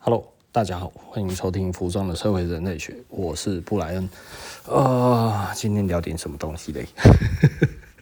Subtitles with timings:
[0.00, 4.08] Hello，大家好，欢迎收听《服装的社会人类学》，我是布莱恩。
[4.70, 6.86] 啊、今天聊点什么东西嘞？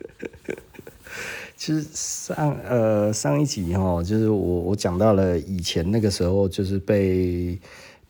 [1.57, 7.59] 其实上呃上一集哈，就是我我讲到了以前那个时候，就是被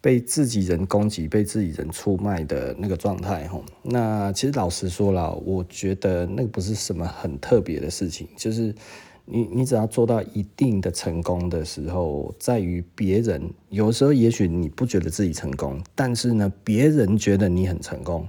[0.01, 3.61] 被自己人攻击、被自己人出卖的那个状态哈。
[3.83, 8.75] 那其实老实说了，我觉得那个不是什么很特别的事情，就是。
[9.29, 18.27] 你你只要做到一定的成功的时候，在于别人有时候也许你不觉得自己成功，但是呢，别人觉得你很成功，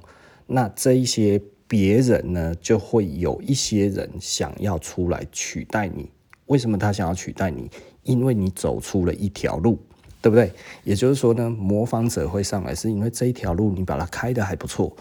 [0.47, 6.09] 那这一些别人呢，就会有一些人想要出来取代你。
[6.47, 7.69] 为什么他想要取代你？
[8.03, 9.77] 因为你走出了一条路，
[10.21, 10.51] 对不对？
[10.83, 14.95] 也就是说呢，模仿者会上来，是因为这一条路你把它开得还不错。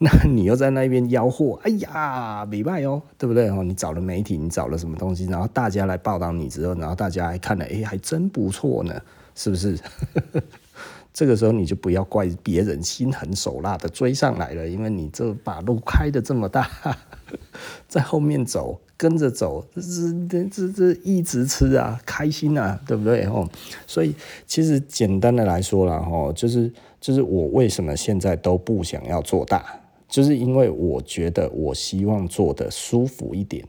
[0.00, 3.64] 那你又在那边吆喝，哎呀，没卖哦，对不对哦？
[3.64, 8.94] 你找了媒体，你找了什么东西，然后大家来报道你之后，然后大家还看了，哎，还真不错呢，
[9.34, 9.76] 是不是？
[11.12, 16.70] 这个时候你就不要怪别人心狠手辣的追上来了，因为你这把路开的这么大，
[17.88, 19.82] 在后面走，跟着走，这
[20.28, 23.24] 这这这一直吃啊，开心啊，对不对？
[23.24, 23.48] 哦，
[23.84, 24.14] 所以
[24.46, 29.77] 其实简单的来说了，哈，就是就是我为什么现在都不想要做大。
[30.08, 33.64] 就是因为我觉得我希望做得舒服一点，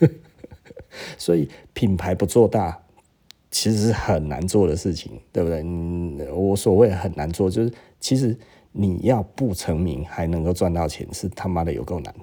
[1.18, 2.80] 所以品牌不做大，
[3.50, 5.62] 其实是很难做的事情，对不对？
[5.62, 8.36] 嗯，我所谓很难做，就是其实
[8.72, 12.14] 你要不成名还能够赚到钱，是他妈的有够难。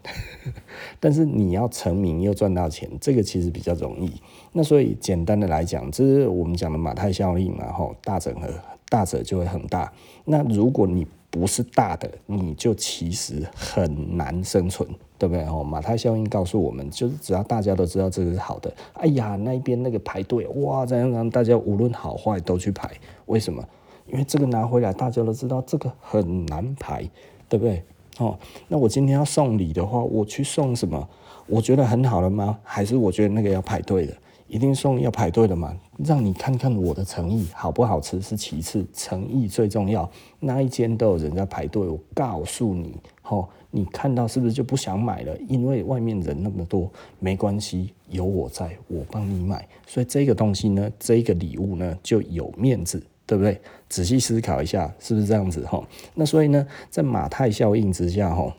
[1.00, 4.12] 但是你要成名又赚到钱，这个其实比较容易。
[4.52, 8.48] 那所以简单的来讲，这是我们讲的马太效应嘛，吼，大整合，
[8.90, 9.94] 大者就会很大。
[10.26, 14.88] 那如果你不是大的，你就其实很难生存，
[15.18, 15.44] 对不对？
[15.46, 22.92] 哦，马太效应告诉我们，就是只要大家都知道这个是好的，哎呀，那边那个排队，哇，这样让大家无论好坏都去排，
[23.28, 23.66] 为什么？
[24.08, 27.10] 因为这个拿回来，大家都知道这个很难排，
[27.48, 27.82] 对不对？
[28.18, 28.38] 哦，
[28.68, 31.08] 那我今天要送礼的话，我去送什么？
[31.48, 32.60] 我觉得很好了吗？
[32.62, 34.14] 还是我觉得那个要排队的？
[34.52, 35.74] 一定送要排队的嘛？
[36.04, 40.12] 让你看看我的诚意好不好吃是其次，诚意最重要。
[40.42, 45.34] 那一间都有人在排队，我告诉你，吼，你看到是不是就不想买了？
[45.48, 49.66] 因为外面人那么多，没关系，有我在，我帮你买。
[49.88, 53.58] 所以这个东西呢，这个礼物呢，就有面子，对不对？
[53.88, 55.66] 仔细思考一下，是不是这样子？
[55.66, 58.52] 吼，那所以呢，在马太效应之下，吼。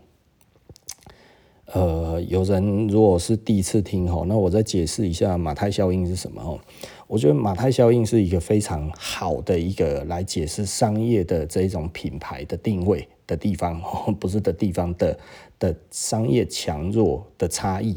[1.73, 6.61] 呃，有人如果是第一次听吼，那我再解释一下马太效应是什么吼。
[7.07, 13.81] 我觉得马太效应是一个非常好的一个来解释商业的这种品牌的定位的地方，
[14.21, 15.19] 不是的地方的
[15.59, 17.97] 的商业强弱的差异，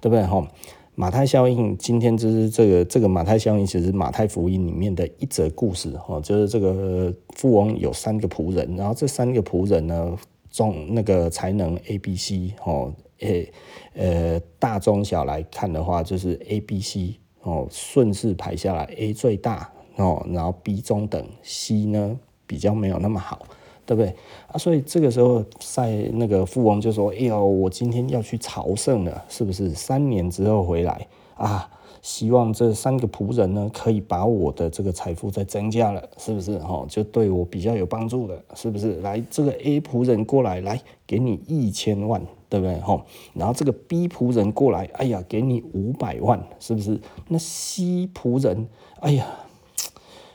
[0.00, 0.46] 对不对吼？
[0.94, 10.16] 马太效应今天就是这个这个马太效应，其实马太福音里面的一则故事哦，就是这个富翁有三个仆人，然后这三个仆人呢，
[10.50, 12.94] 中那个才能 A、B、C 吼。
[13.20, 13.52] 诶，
[13.94, 23.46] 呃，大中小来看的话，就是 A、B、C 哦，顺势排下来，A 最大哦，然后 B 中等，C 呢比较没有那么好，
[23.86, 24.14] 对不对
[24.48, 24.58] 啊？
[24.58, 29.70] 所以这个时候，在那个富翁就说：“哎呦，我今天要去朝圣了，是不是？
[29.70, 31.70] 三年之后回来啊？
[32.02, 36.52] 希望这三个仆人呢，可以把我的这个财富再增加了，是不是？
[36.54, 38.96] 哦，就对我比较有帮助的，是不是？
[39.02, 42.78] 来，这个 A 仆人过来，来给你一千万。”对不对？
[42.80, 43.00] 吼，
[43.32, 47.00] 然后这个 B 仆人过来，哎呀，给你五百万，是不是？
[47.28, 48.68] 那 C 仆人，
[49.00, 49.24] 哎呀，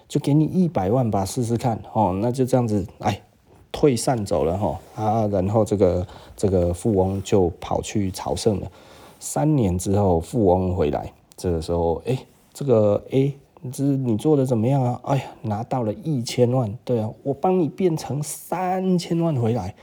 [0.08, 3.22] 就给你一百万吧，试试看，哦，那就这样子，哎，
[3.72, 8.72] 退散走了，哈，啊，然后这个这个富翁就跑去朝圣了。
[9.20, 12.18] 三年之后，富翁回来，这个时候，哎，
[12.54, 13.38] 这个 A。
[13.72, 15.00] 这你做的怎么样啊？
[15.04, 19.74] 哎呀，拿到了一千万，对啊，我帮你变成三千万回来，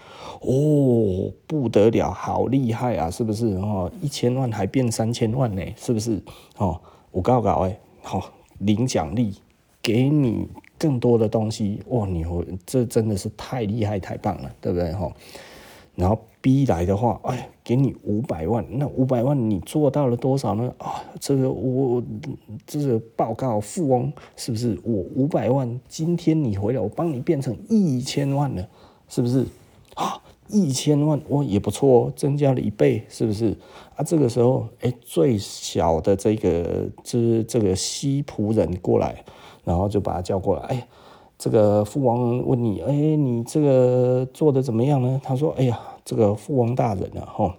[0.41, 3.47] 哦，不得了，好厉害啊，是不是？
[3.57, 6.23] 哦，一千万还变三千万呢，是不是？
[6.59, 9.35] 哦，我告告哎，好，领奖励，
[9.81, 10.47] 给你
[10.79, 12.25] 更多的东西，哇，你
[12.67, 14.93] 这真的是太厉害，太棒了，对不对？
[14.93, 15.11] 哈，
[15.95, 16.19] 然后。
[16.43, 20.75] 逼来的话，哎，给你五百万，那五百万你做到了多少呢？
[20.79, 22.03] 啊，这个我
[22.67, 24.77] 这个报告富翁是不是？
[24.83, 28.69] 我五百万，今天你回来，我帮你变成一千万了，
[29.09, 29.47] 是不是？
[29.95, 33.57] 啊，一千万，我也不错哦，增加了一倍，是不是？
[33.95, 39.25] 啊，这个时候，哎，最小的这个就是这个西仆人过来，
[39.63, 40.89] 然后就把他叫过来，哎，
[41.39, 45.21] 这个富王问你，哎，你这个做的怎么样呢？
[45.23, 45.79] 他说，哎呀。
[46.05, 47.55] 这个富翁大人啊，吼，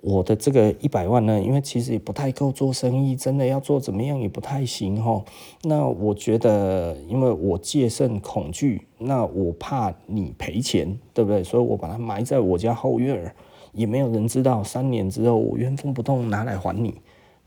[0.00, 5.24] 我的这个一百万呢，因为其实也不太够做生意，真的要做怎么样也不太行哈。
[5.62, 11.42] 那我觉得，因为我戒慎恐惧，那我怕你赔钱，对不对？
[11.42, 13.34] 所以我把它埋在我家后院，
[13.72, 14.62] 也没有人知道。
[14.62, 17.00] 三年之后，我原封不动拿来还你，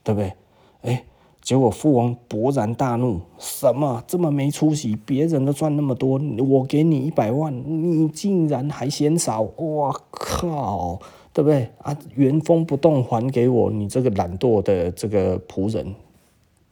[0.04, 0.34] 对不对？
[0.82, 1.04] 哎，
[1.50, 4.96] 结果父王勃然大怒，什么这么没出息？
[5.04, 9.42] 别人都赚那么多，我给你一百万，你竟然还嫌少！
[9.58, 11.00] 我靠！
[11.34, 11.98] 对不对啊？
[12.14, 15.96] 原封不动还给我，你这个懒惰的这个仆人，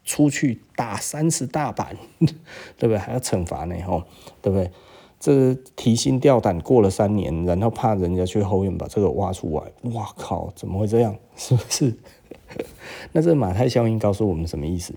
[0.05, 1.97] 出去打三十大板，
[2.77, 2.99] 对不对？
[2.99, 4.03] 还要惩罚呢，吼，
[4.43, 4.69] 对不对？
[5.19, 10.53] 这提心吊胆过了三年，然后怕人家去后院把这个挖出来，哇靠！
[10.55, 11.15] 怎么会这样？
[11.35, 11.97] 是不是？
[13.13, 14.93] 那这马太效应告诉我们什么意思？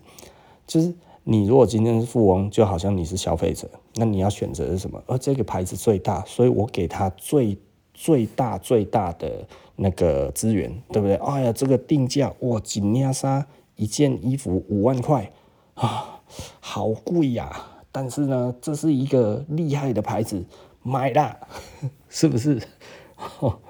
[0.67, 5.03] 就是你如果今天是富翁，就好像你是消费者，那你要选择是什么？
[5.07, 7.59] 而这个牌子最大，所以我给他最。
[7.93, 9.47] 最大最大的
[9.77, 11.17] 那个资源，对不对？
[11.17, 13.47] 哎呀，这个定价哇，紧压杀
[13.77, 15.31] 一件衣服五万块
[15.75, 16.23] 啊，
[16.61, 17.51] 好贵呀！
[17.93, 20.43] 但是呢，这是一个厉害的牌子，
[20.83, 21.37] 买啦，
[22.09, 22.59] 是不是？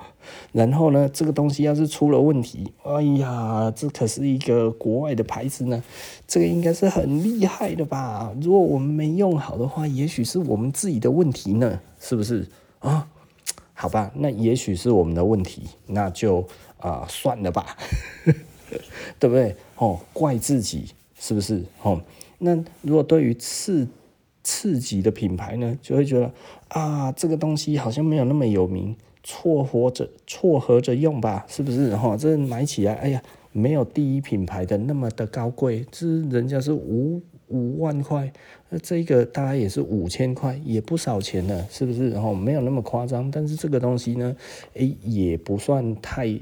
[0.53, 5.83] 然后呢，这个东西要是出了问题，哎呀，这可是一个国外的牌子呢，
[6.27, 8.33] 这个应该是很厉害的吧？
[8.41, 12.47] 如果我们没用好的话，也许是我们自己的问题呢，是不是
[12.81, 13.09] 啊？
[13.73, 16.47] 好吧，那也许是我们的问题，那就
[16.79, 17.77] 啊、算了吧，
[19.19, 19.57] 对不对？
[19.77, 21.65] 哦，怪自己是不是？
[21.83, 22.01] 哦，
[22.39, 23.89] 那如果对于次
[24.43, 26.31] 次级的品牌呢，就会觉得
[26.69, 31.95] 啊，这个东西好像没有那么有名，撮合着撮合着用吧，是不是？
[31.97, 33.23] 哈、哦，这买起来，哎呀，
[33.53, 38.33] 没有第一品牌的那么的高贵，这人家是五五万块。
[38.69, 42.11] 那这个大概也是五千块，也不少钱了，是不是？
[42.11, 44.37] 然后没有那么夸张，但是这个东西呢，
[44.75, 46.39] 哎，也不算太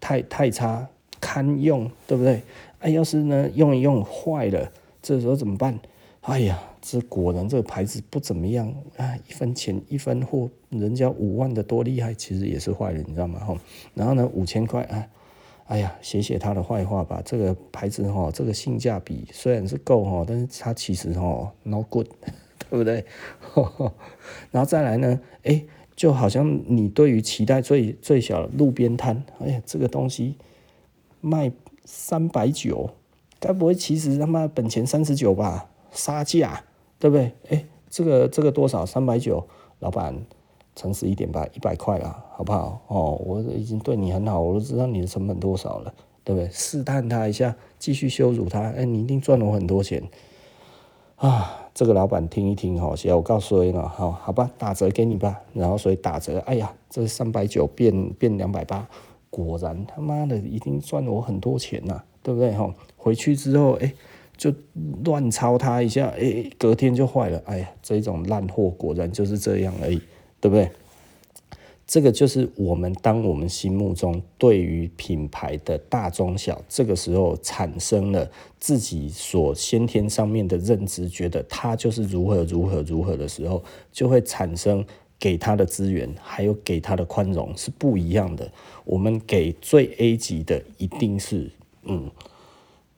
[0.00, 0.88] 太太差，
[1.20, 2.40] 堪用，对不对？
[2.78, 4.70] 哎，要是呢用一用坏了，
[5.02, 5.78] 这时候怎么办？
[6.22, 13.38] 哎呀，这果然这个牌子不怎么样啊，一分钱一分货，人家五万的多厉害，其实也是坏人，你知道吗？
[13.38, 13.56] 吼，
[13.94, 15.06] 然后呢五千块啊。
[15.68, 17.22] 哎呀，写写他的坏话吧。
[17.24, 22.08] 这个牌子哈，这个性价比虽然是够哈，但是它其实哈 no good，
[22.68, 23.06] 对不对？
[24.50, 25.64] 然后再来呢，哎，
[25.96, 30.36] 就好像你对于期待最最小的路边摊，哎呀，这个东西
[31.20, 31.50] 卖
[31.84, 32.90] 三百九，
[33.40, 35.70] 该不会其实他妈本钱三十九吧？
[35.92, 36.64] 杀价，
[37.02, 37.32] 对不对？
[37.48, 38.86] 哎，这个这个多少？
[38.86, 39.44] 三百九，
[39.80, 40.14] 老板。
[40.74, 42.80] 诚实一点吧，一百块啦，好不好？
[42.86, 45.92] 哦，我已经对你很好，我都知道你的成本多少了，
[46.24, 46.48] 对不对？
[46.50, 50.02] 试探他一下，继续羞辱他，哎，你一定赚了我很多钱
[51.16, 51.68] 啊！
[51.74, 55.42] 这个老板听一听，好，行，我告诉你了，好，好吧，打折给你吧。
[55.52, 58.88] 然后所以打折，哎呀，这三百九变变两百八，
[59.28, 62.54] 果然他妈的一定赚了我很多钱呐，对不对？
[62.54, 63.92] 哈，回去之后，哎，
[64.42, 64.52] 就
[65.04, 70.00] 乱抄他一下，哎，隔天就坏了，哎呀，这种烂货果然就是这样而已。
[70.42, 70.68] 对不对？
[71.86, 78.28] 这个就是我们当我们心目中对于品牌的大中小，这个时候产生了
[78.58, 83.62] 自己所先天上面的认知，觉得它就是如何如何如何的时候，
[83.92, 84.84] 就会产生
[85.16, 88.50] 给他的资源，还有给他的宽容是不一样的。
[88.84, 91.48] 我们给最 A 级的，一定是
[91.84, 92.10] 嗯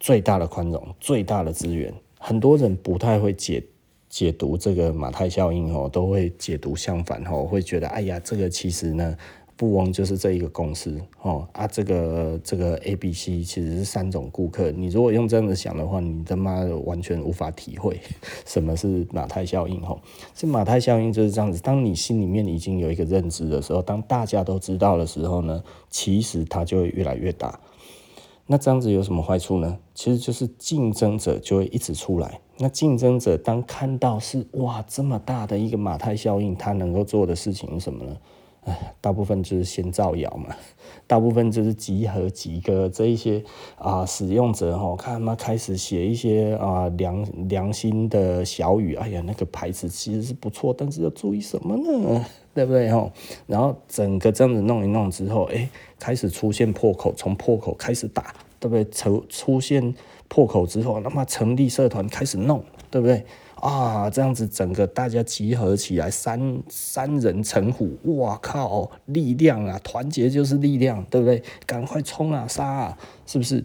[0.05, 1.91] 最大的宽容、最大的资源。
[2.19, 3.65] 很多人不太会解。
[4.11, 9.17] 解读这个马太效应哦，都会解读相反哦，会觉得哎呀，这个其实呢，
[9.58, 14.70] 富翁就是这一个公司哦啊，这个这个 A、B、C 其实是三种顾客。
[14.70, 17.99] 你如果用这样子想的话，你他妈的完全无法体会
[18.46, 19.99] 什么是马太效应哦。
[20.32, 27.58] 这马太效应就是这样子，当你心里面已经有一个认知的时候，当大家都知道的时候呢，其实它就会越来越大。
[28.46, 29.79] 那这样子有什么坏处呢？
[29.94, 32.41] 其实就是竞争者就会一直出来。
[32.58, 38.17] 那竞争者当看到是哇这么大的一个马太效应，他能够做的事情是什么呢？
[38.65, 40.55] 哎，大部分就是先造谣嘛，
[41.06, 43.43] 大部分就是集合几个这一些
[43.77, 48.94] 啊、使用者哈，看他们开始写一些啊、良良心的小语。
[48.94, 52.25] 哎呀，那个牌子其实是不错，但是要注意什么呢？
[52.55, 53.11] 对不对哈？
[53.47, 55.69] 然后整个这样子弄一弄之后，哎，
[55.99, 58.85] 开始出现破口，从破口开始打，对不对？
[58.91, 59.94] 出出现
[60.29, 63.27] 破口之后，那么成立社团开始弄，对不对？
[63.65, 71.43] 啊，这样子整个大家集合起来，三三人成虎，哇靠，力量啊，团结就是力量，对不对？
[71.65, 73.65] 赶快冲啊，杀啊，是不是？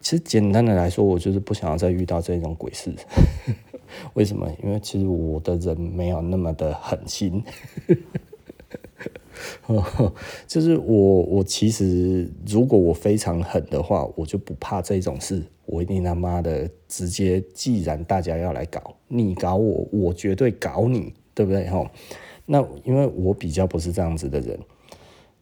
[0.00, 2.92] 其实简单的来说，我就是不想要再遇到这种鬼事。
[4.14, 4.50] 为什么？
[4.60, 7.44] 因为其实我的人没有那么的狠心，
[10.46, 21.66] 就是我我其实如果我非常狠的话，我就不怕这种事，我一定他妈的直接，既然大家要来搞，你搞我，我绝对搞你，对不对？
[21.68, 21.90] 哈，
[22.46, 24.58] 那因为我比较不是这样子的人。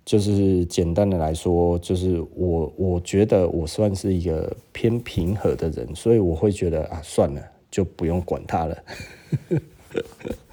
[0.04, 8.78] 就是简单的来说，就是我我觉得我算是一个偏平和的人，所以我会觉得啊，算了，就不用管他了。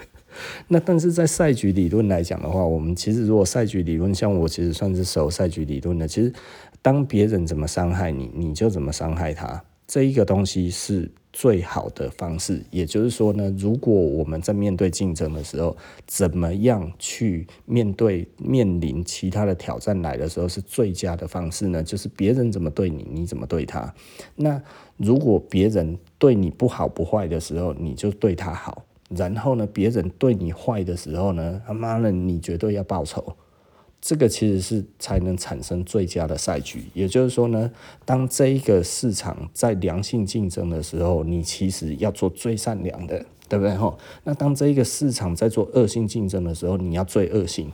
[0.68, 6.32] 那但是在赛局理论来讲的话，我们其实如果赛局理论，像我其实算是守赛局理论的，其实
[6.82, 11.12] 当别人怎么伤害你，你就怎么伤害他，这一个东西是。
[11.36, 21.82] 最好的方式，也就是说呢，如果我们在面对竞争的时候，怎么样去面对面临其他的挑战来的时候，是最佳的方式呢？
[21.82, 23.92] 就是别人怎么对你，你怎么对他。
[24.36, 24.62] 那
[24.98, 28.86] 如果别人对你不好不坏的时候，你就对他好。
[29.10, 33.36] 然后呢，别人对你坏的时候呢，他妈的，你绝对要报仇。
[34.02, 37.72] 这个其实是才能产生最佳的赛局，也就是说呢，
[38.04, 43.74] 当这一个市场在良性竞争的时候，你其实要做最善良的，对不对？
[43.76, 47.72] 吼，那当这一个市场在做恶性竞争的时候，你要最恶性。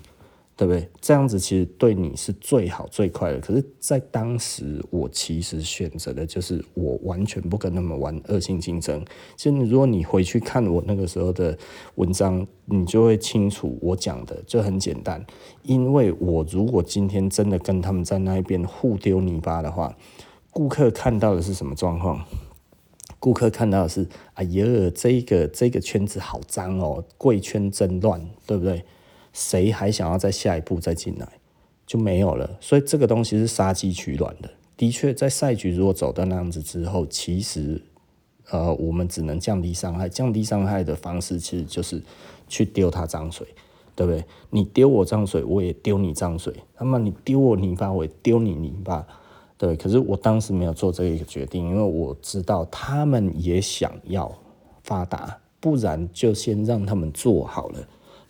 [0.59, 0.89] 对不对？
[0.99, 3.39] 这样子其实对你是最好最快的。
[3.39, 9.01] 可是，在当时，我其实选择的就是我完全不跟他们玩恶性竞争。
[9.37, 11.57] 其实，如果你回去看我那个时候的
[11.95, 15.25] 文章，你就会清楚我讲的就很简单。
[15.63, 19.95] 因为我如果今天真的跟他们在那一边互丢泥巴的话，
[20.51, 22.25] 顾客看到的是什么状况？
[23.17, 28.83] 顾客看到的是，哎呀，这个这个圈子好脏哦，贵圈真乱，对不对？
[29.33, 31.27] 谁还想要再下一步再进来，
[31.85, 32.57] 就没有了。
[32.59, 34.49] 所以这个东西是杀鸡取卵的。
[34.75, 37.81] 的确，在赛局如果走到那样子之后，其实
[38.49, 40.07] 呃，我们只能降低伤害。
[40.07, 42.01] 降低伤害的方式其实就是
[42.47, 43.45] 去丢他脏水，
[43.95, 44.23] 对不对？
[44.49, 46.53] 你丢我脏水，我也丢你脏水。
[46.79, 49.05] 那么你丢我泥巴，我也丢你泥巴。
[49.57, 54.33] 对，可是我当时没有做这个决定，因为我知道他们也想要
[54.83, 57.79] 发达，不然就先让他们做好了。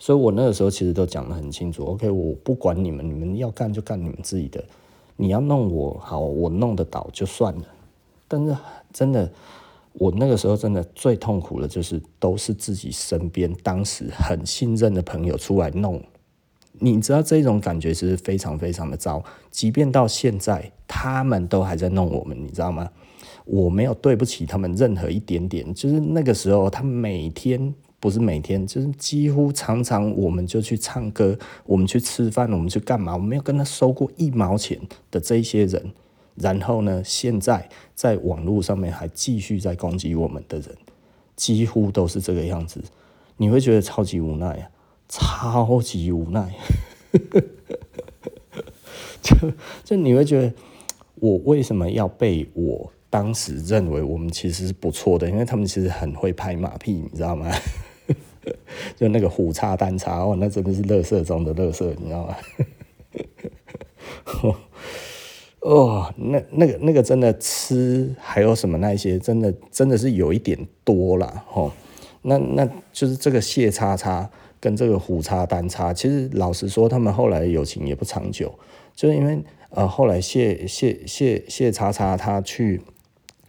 [0.02, 4.64] 所以我那个时候其实都讲得很清楚，OK，我不管你们，你们要干就干你们自己的，
[5.14, 7.64] 你要弄我好，我弄得倒就算了。
[8.26, 8.56] 但是
[8.94, 9.30] 真的，
[9.92, 16.02] 我那个时候真的最痛苦的就是都是自己身边当时很信任的朋友出来弄，
[16.78, 19.22] 你知道这种感觉是非常非常的糟。
[19.50, 22.90] 即便到现在，他们都还在弄我们，你知道吗？
[23.44, 27.74] 我没有对不起他们任何一点点，就是那个时候他每天。
[28.00, 33.14] 不是每天，就是几乎常常，我们就去唱歌，我们去吃饭，我们去干嘛？
[33.14, 34.80] 我没有跟他收过一毛钱
[35.10, 35.92] 的这些人，
[36.34, 40.74] 然后呢，现在在网络上面还继续在攻击我们的人，
[41.36, 42.82] 几乎都是这个样子。
[43.36, 44.70] 你会觉得超级无奈啊，
[45.08, 46.54] 超级无奈。
[49.20, 49.36] 就
[49.84, 50.54] 就你会觉得，
[51.16, 55.28] 我为什么要被我当时认为我们其实是不错的？
[55.28, 57.46] 因为他们其实很会拍马屁，你知道吗？
[58.96, 62.36] 就那个虎叉单叉哦，那真的是垃圾中的垃圾，你知道吗？
[65.60, 71.70] 哦，那那个那个真的吃还有什么那些，真的真的是有一点多了哦。
[72.22, 78.58] 那那就是这个谢叉叉跟这个虎叉单叉，其实老实说，他们后来友情也不长久，
[78.94, 82.80] 就是因为呃后来谢谢谢谢叉叉他去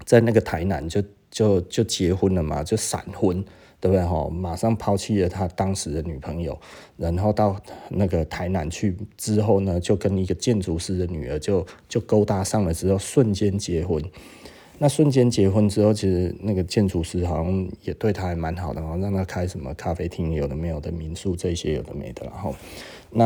[0.04, 3.42] 在那个台南就就就结婚了嘛，就闪婚。
[3.82, 4.06] 对不对？
[4.06, 6.56] 哈，马上抛弃了他当时的女朋友，
[6.98, 7.60] 然后到
[7.90, 14.00] 那个台南去之后呢，就跟一个建筑师的女儿就就勾搭上了，之后瞬间结婚。
[14.78, 22.26] 那瞬间结婚之后，其实那个建筑师好像也对他还蛮好的，然后让他开什么咖啡厅，有的没有的民宿这些有的没的。
[22.28, 22.54] 然后，
[23.10, 23.26] 那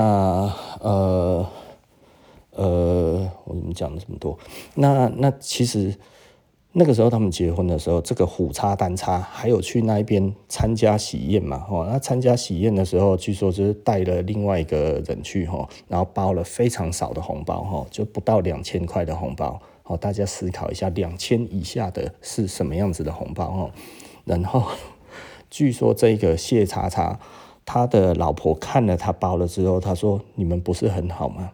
[0.79, 1.45] 呃
[2.51, 4.39] 呃，我怎么讲了这么多？
[4.73, 5.93] 那那其实。
[6.77, 11.57] 那个时候他们结婚的时候，这个虎叉单叉还有去那边参加喜宴嘛？
[11.59, 19.57] 哈，那参加喜宴的时候，据说就是带了另外一个人去哈，然后包了非常少的红包哈，就不到两千块的红包。
[19.83, 23.71] 哦，大家思考一下，两千以下的是什么样子的红包哈？
[24.25, 24.65] 然后
[25.49, 27.17] 据说这个谢叉叉
[27.63, 31.51] 他的老婆看了他包了之后，他说：“你们不是很好吗？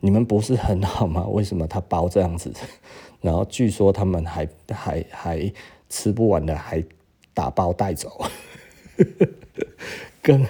[0.00, 1.26] 你们不是很好吗？
[1.26, 2.50] 为什么他包这样子？”
[3.22, 5.52] 然后据说他们还还还
[5.88, 6.84] 吃不完的，还
[7.32, 8.10] 打包带走。
[10.20, 10.40] 跟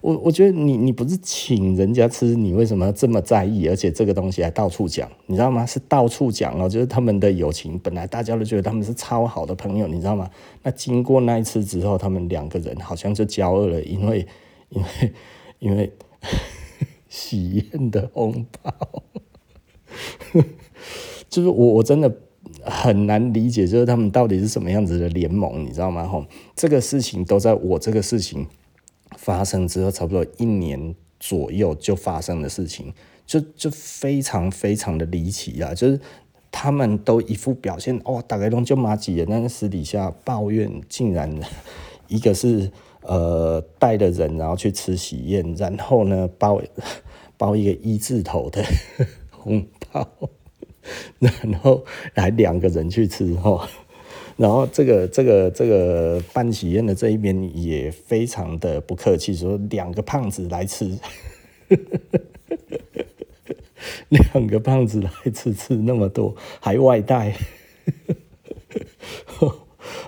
[0.00, 3.66] 我我觉得你你不是请人家吃，你为什么这么在意？
[3.66, 5.66] 而且这个东西还到处讲，你知道吗？
[5.66, 10.30] 是到处讲哦，就是他们的友情本来大家都觉得他们是超好的朋友，你知道吗？
[10.62, 14.24] 那经过那一次之后，他们两个人好像就交恶了，因为
[14.68, 15.12] 因为
[15.58, 15.92] 因为
[17.08, 18.72] 喜宴的红包，
[21.28, 22.12] 就是我我真的
[22.62, 26.06] 很难理解，就是他们到底是什么样子的联盟，你知道吗？
[26.06, 28.46] 吼，这个事情都在我这个事情
[29.16, 32.92] 发生之后，差不多一年左右就发生的事情，
[33.26, 35.74] 就就非常非常的离奇啊！
[35.74, 36.00] 就是
[36.50, 41.30] 他们都一副表现，哦，大概拢就麻吉的，但是私底下抱怨，竟然
[42.08, 42.70] 一个是。
[43.08, 46.60] 呃，带的人然后去吃喜宴，然后呢包
[47.36, 48.64] 包一个一字头的
[49.30, 50.04] 红包，
[51.18, 53.68] 然后来两个人去吃哈，
[54.36, 60.98] 然后这个这个这个办喜宴的这一边也非常的不客气，说两个胖子来吃，
[64.08, 67.34] 两个胖子来吃吃那么多还外带。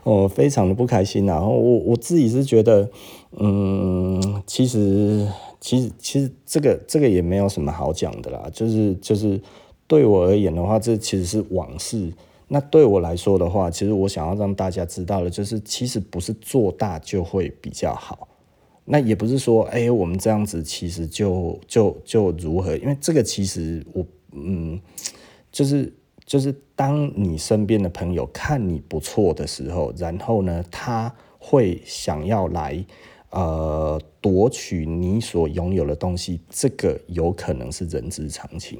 [0.02, 2.90] 哦，非常的不开心，然后我我自己是觉得，
[3.38, 5.28] 嗯，其实
[5.60, 9.40] 其实其实这个这个也没有什么好讲的啦，就是就是
[9.88, 12.12] 对我而言的话，这其实是往事。
[12.46, 18.28] 那对我来说的话，其实我想要让大家知道的，就是其实不是做大就会比较好。
[18.84, 22.76] 那也不是说，哎，我们这样子其实就就就如何？
[22.76, 24.80] 因为这个其实我嗯，
[25.50, 25.92] 就是。
[26.28, 32.84] 就是当你身边的朋友看你不错的时候，然后呢，他会想要来
[33.30, 38.78] 呃夺取你所拥有的东西，这个有可能是人之常情。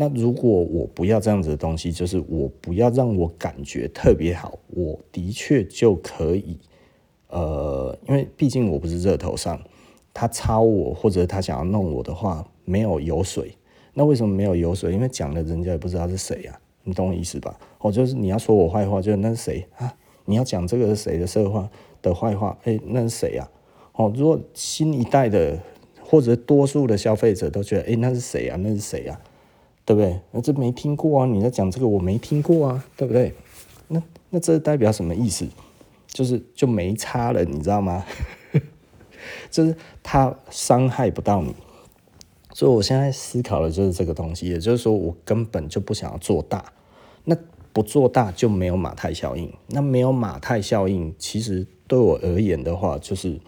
[0.00, 6.56] 那如果我不要这样子的东西，就是我不要让我感觉特别好，我的确就可以
[7.26, 9.60] 呃，因为毕竟我不是热头上，
[10.14, 13.50] 他抄我或者他想要弄我的话，没有油水。
[13.92, 14.92] 那为什么没有油水？
[14.92, 17.58] 因为讲了，人家也不知道是谁呀、你懂我意思吧？
[17.80, 19.92] 哦，就是你要说我坏话，就是那是谁啊？
[20.26, 21.68] 你要讲这个是谁的色话
[22.00, 22.56] 的坏话？
[22.62, 23.50] 哎、那是谁呀？
[23.94, 25.58] 哦，如果新一代的
[26.00, 28.54] 或者多数的消费者都觉得，哎、那是谁呀？
[28.62, 29.20] 那是谁呀？
[29.88, 30.20] 对不对？
[30.32, 31.24] 那这没听过啊？
[31.24, 33.32] 你在讲这个，我没听过啊，对不对？
[33.88, 35.48] 那那这代表什么意思？
[36.08, 38.04] 就是就没差了，你知道吗？
[39.50, 41.54] 就是他伤害不到你。
[42.52, 46.70] 所以，我现在思考的就是这个东西，也就是说，我根本就不想要做大。
[47.24, 47.34] 那
[47.72, 49.50] 不做大就没有马太效应。
[49.68, 53.40] 那没有马太效应，其实对我而言的话，就是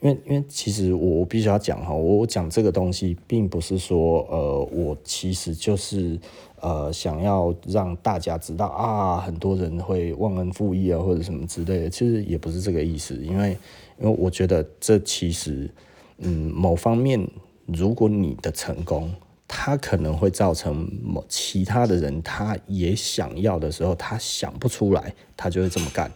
[0.00, 6.18] 因为，因为其实我我必须要讲哈，我讲这个东西，并不是说，呃，我其实就是
[6.60, 11.90] 呃想要让大家知道啊，很多人会忘恩负义啊，或者什么之类的。
[11.90, 13.56] 其实也不是这个意思，因为，
[14.00, 15.70] 因为我觉得这其实，
[16.18, 17.28] 嗯，某方面。
[17.70, 19.12] 如果你的成功，
[19.46, 26.10] 他可能会造成某其他的人，他也想要的时候，他想不出来，他就会这么干。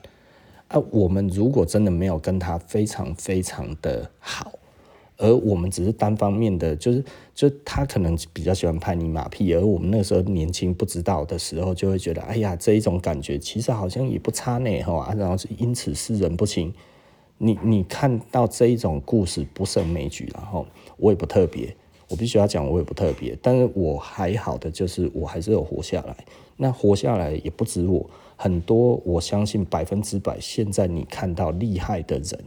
[0.72, 4.52] 啊，我们如果真的没有跟他非常非常的好，
[5.18, 7.04] 而我们只是单方面的，就是
[7.34, 16.72] 就他可能比较喜欢拍你马屁，而我们那时候年轻不知道的时候，就会觉得，哎呀，这一种感觉其实好像也不差呢，哈啊，然后是因此世人不清。
[17.36, 21.76] 你你看到这一种故事不胜枚举，然后我也不特别，
[22.08, 26.16] 我必须要讲我也不特别，但是我还好的就是我还是有活下来。
[26.56, 32.38] 那活下来也不止我，很多我相信百分之百，现在你看到厉害的人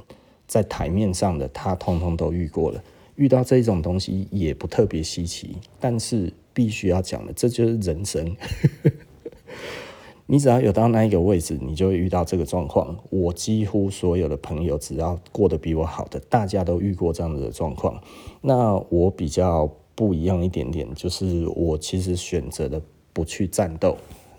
[0.48, 2.84] 在台面上的，他通通都遇过了，
[3.15, 5.58] 遇到这种东西也不特别稀奇。
[5.80, 8.36] 但是必须要讲的，这就是人生。
[10.28, 12.98] 你只要有到那一个位置，你就会遇到这个状况。
[13.12, 18.02] 我几乎所有的朋友，只要过得比我好的，大家都遇过这样子的状况。
[18.41, 22.82] 那我比较不一样一点点，就是我其实选择了
[23.13, 23.95] 不去战斗。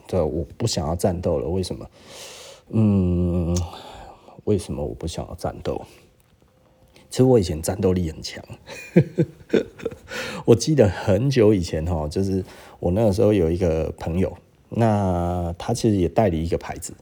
[0.07, 1.49] 对，我不想要战斗了。
[1.49, 1.88] 为什么？
[2.71, 3.57] 嗯，
[4.45, 5.81] 为什么我不想要战斗？
[7.09, 8.45] 其实我以前战斗力很强。
[10.45, 12.45] 我记得很久以前哈，就是
[12.81, 14.37] 我那个时候有一个朋友。
[14.69, 16.92] 那他其实也代理一个牌子，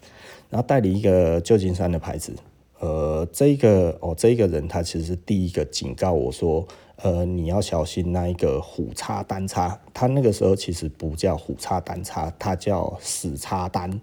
[0.51, 2.35] 然后代理一个旧金山的牌子。
[2.79, 9.79] 呃，这个哦，这个人他其实是第一个警告我说，呃，你要小心那一个虎叉单叉。
[9.93, 14.01] 他那个时候其实不叫虎叉单叉，他叫死叉单。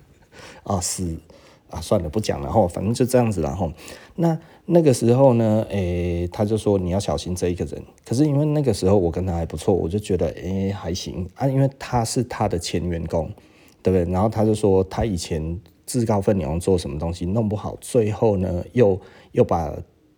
[0.64, 1.16] 啊，死
[1.70, 3.72] 啊，算了，不讲了哈，反正就这样子了哈。
[4.16, 4.38] 那。
[4.66, 7.82] 那个时候呢，诶、他就说你要小心这一个人。
[8.02, 13.30] 可是因为那个时候我跟他还不错，我就觉得诶、还行啊，因为他是他的前员工，
[13.82, 14.10] 对不对？
[14.10, 18.98] 然后他就说他以前自告奋勇做什么东西弄不好，最后呢又
[19.32, 19.70] 又把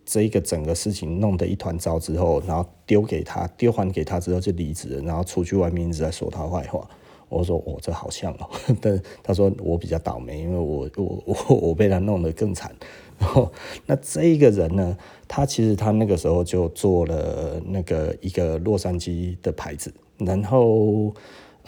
[0.07, 6.89] 这一个整个事情弄得一团糟之后，然后丢给他丢还给他之后就离职了，然后出去外面一直在说他坏话。
[7.27, 12.73] 我说我、哦、这好像哦， 但他说我比较倒霉，因为我我我我被他弄得更惨。
[13.19, 13.51] 然 后
[13.85, 21.13] 那这一个人呢，他其实他那个时候就做了那个一个洛杉矶的牌子，然后。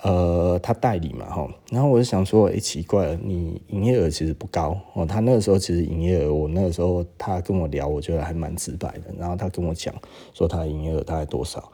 [0.01, 5.05] 呃，他代理嘛，哈，然后我就想说，哎、奇怪了，你营业额其实不高哦。
[5.05, 9.13] 他那个时候其实营业额，我那个时候他跟我聊，我觉得还蛮直白的。
[9.17, 9.93] 然后他跟我讲
[10.33, 11.69] 说他营业额大概多少，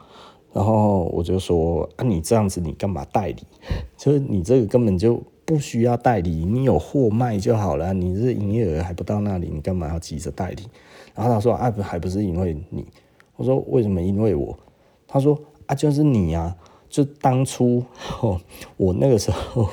[0.52, 3.44] 然后我就说啊，你这样子你干嘛代理？
[3.96, 7.94] 就是你这个根本就不需要代理，你有货卖就好了。
[7.94, 10.64] 你这营业额还不到那里，你干嘛要急着代理？
[11.14, 12.84] 然后他说啊，不还不是因为你？
[13.36, 14.58] 我说为什么因为我？
[15.06, 16.56] 他说啊，就是你呀、啊。
[16.88, 17.84] 就当初
[18.22, 18.40] 哦，
[18.76, 19.68] 我那个时候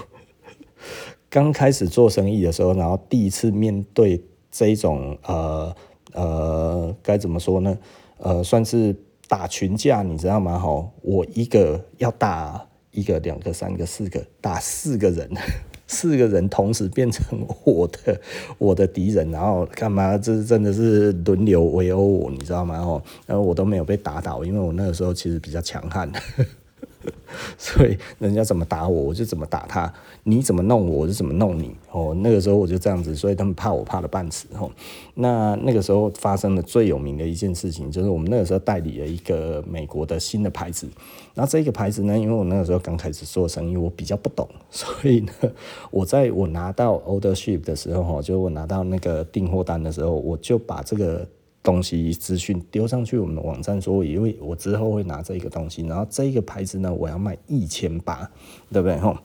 [1.29, 5.75] 刚开始做生意的时候，然后第一次面对这种呃
[6.13, 7.77] 呃该怎么说呢？
[8.17, 8.95] 呃，算是
[9.27, 10.59] 打群架，你知道吗？
[10.59, 15.29] 哈，我一个要打一个、两个、三个、四个，打四个人，
[15.87, 18.21] 四个人同时变成我的
[18.59, 20.17] 我的敌人，然后干嘛？
[20.17, 22.77] 这真的是轮流围殴我，你知道吗？
[22.77, 26.11] 哦，然后我都没有被打倒，因为我那个时候其实比较强悍。
[27.57, 29.91] 所以人家怎么打我，我就怎么打他；
[30.23, 31.75] 你怎么弄我，我就怎么弄你。
[31.91, 34.47] 哦，那个时候我就这样子，所以他们怕我怕了半死。
[34.57, 34.69] 哦，
[35.15, 40.87] 那那个时候发生的最有名的一件事情，就是我们那个时候代理了一个美国的新的牌子。
[41.35, 45.31] 那这个牌子呢，因为我那个时候刚开始做生意，我比较不懂，所以呢，
[45.91, 51.27] 我在我拿到 order ship 的时候，哈，就我拿到那个订货单的时候，我就把这个。
[51.63, 58.29] 东西资讯丢上去我们的网站，说因为我之后会拿这个东西，然后这个牌子呢，我要卖一千八，
[58.71, 58.97] 对不对？
[58.99, 59.15] 吼，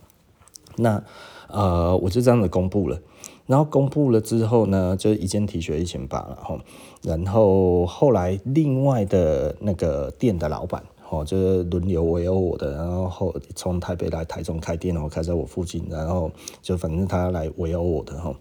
[0.77, 1.03] 那
[1.48, 3.01] 呃，我就这样子公布了，
[3.46, 6.61] 然后公布了之后呢，就一件 T 恤一千八了，吼，
[7.03, 16.31] 然后后来另外的那个店的老板，吼，就是轮流围殴我的，然后从台北来台中开店，然后开在我附近，然后
[16.62, 18.37] 就反正他来围殴我的，吼，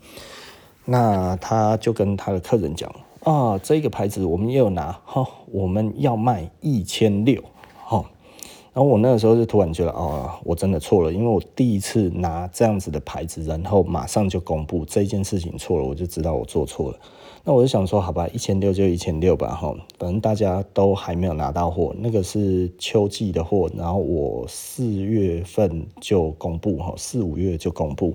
[0.86, 2.94] 那他就跟他的客人讲。
[3.28, 7.44] 啊，这个牌子我们也有拿，哈，我们要卖一千六，
[7.84, 8.06] 哈，
[8.72, 16.98] 然后我那个时候就突然觉得，哦，我真的错了，因为我第一次拿这样子的牌子，然后马上就公布这件事情错了，我就知道我做错了。
[17.44, 28.13] 那我就想说，好吧，一千六就一千六吧，哈，反正大家都还没有拿到货，那个是秋季的货，然后我四月份就公布，哈，四五月就公布。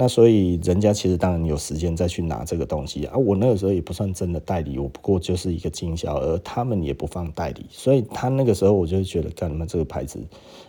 [0.00, 10.20] 那所以人家其实当然有时间再去拿这个东西啊，我那个时候也不算真的代理，我不过就是一个经销，而他们也不放代理，所以他那个时候我就觉得，干嘛这个牌子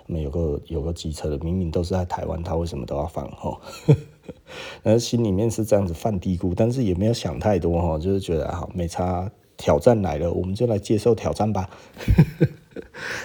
[0.07, 3.61] 没有个有个机车的，明明都是在台湾，他为什么都要放吼？
[4.81, 11.69] 然后心里面是这样子犯嘀咕，但是也没有想太多哈，就是觉得好没差，挑战来了，我们就来接受挑战吧。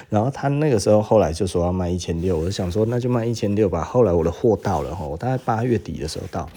[0.08, 3.82] 然后他那个时候后来就说要卖一千六，我就想说那就卖一千六吧。
[3.82, 6.48] 后来我的货到了哈，我大概八月底的时候到，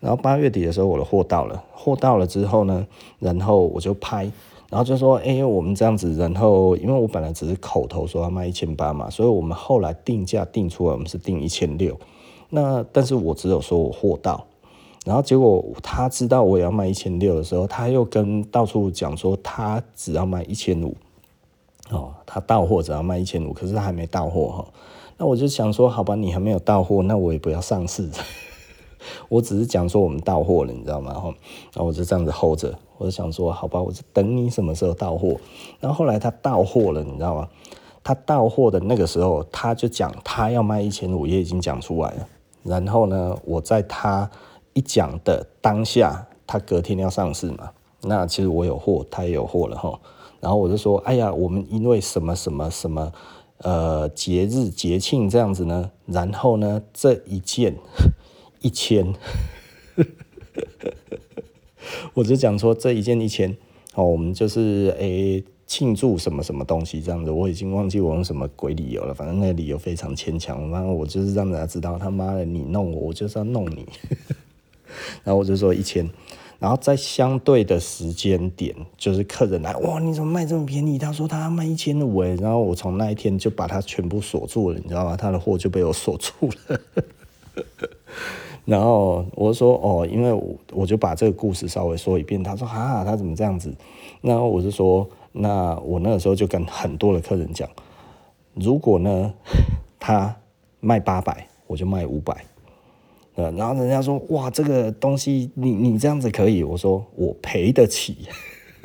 [0.00, 2.86] 然后八月底的时候我的货到了，货到了之后呢，
[3.18, 4.30] 然后我就拍，
[4.70, 11.98] 然后就说哎，我们这样子，然后因为我本来只是口头说要卖一千八嘛，所以我们后来定价定出来，我们是定一千六。
[12.50, 14.44] 那但是我只有说我货到，
[15.06, 20.94] 然后结果他知道我要卖一千六的时候，他又跟到处讲说他只要卖一千五。
[21.92, 24.66] 哦，他到货只要卖一千五，可是他还没到货哈。
[25.18, 28.08] 那我就想说，好吧，你还没有到货，那我也不要上市。
[29.28, 31.12] 我只是讲说我们到货了，你知道吗？
[31.14, 31.24] 哈，
[31.72, 35.36] 然后我就这样子 hold 着，我就想说，好吧，我就等你什么时候到货。
[35.80, 37.48] 然后后来他到货了，你知道吗？
[38.04, 42.28] 他到货的那个时候，他就讲他要卖一千五，也已经讲出来了。
[42.62, 44.28] 然后呢，我在他
[44.72, 47.70] 一讲的当下，他隔天要上市嘛。
[48.02, 49.98] 那其实我有货，他也有货了哈。
[50.42, 53.12] 然后我就说，哎呀，我们因为什么什么什么，
[53.58, 55.92] 呃，节日节庆这样子呢？
[56.06, 57.76] 然后呢，这一件
[58.60, 59.14] 一千，
[62.14, 63.56] 我就讲说这一件一千，
[63.94, 67.30] 哦，我们就是诶庆祝什么什么东西这样子。
[67.30, 70.68] 我已经忘记我用什么鬼理由了，反正那个理由非常牵强。
[70.72, 73.86] 然后我就是让大家知道，他妈的你弄我，我就是要弄你。
[75.22, 76.10] 然后我就说一千。
[76.62, 80.96] 然后在相对的时间点，就是客人来，哇，你怎么卖这么便宜？
[80.96, 85.16] 他说他卖一千五诶，然后我从那一天就把他全部锁住了，你知道吗？
[85.16, 86.80] 他的货就被我锁住了。
[88.64, 92.40] 然后我说哦，因为我我就把这个故事稍微说一遍。
[92.44, 93.74] 他说啊，他怎么这样子？
[94.20, 97.68] 然后我就说，那我那个时候就跟很多的客人讲，
[98.54, 99.34] 如果呢
[99.98, 100.36] 他
[100.78, 102.46] 卖八百，我就卖五百。
[103.34, 108.28] 呃，然后人家说哇，这个东西你你这样子可以，我说我赔得起，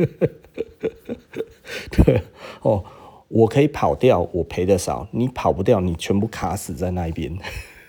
[1.91, 2.21] 对
[2.61, 2.83] 哦，
[3.27, 7.37] 我可以跑掉，我赔的少，你跑不掉，你全部卡死在那一边，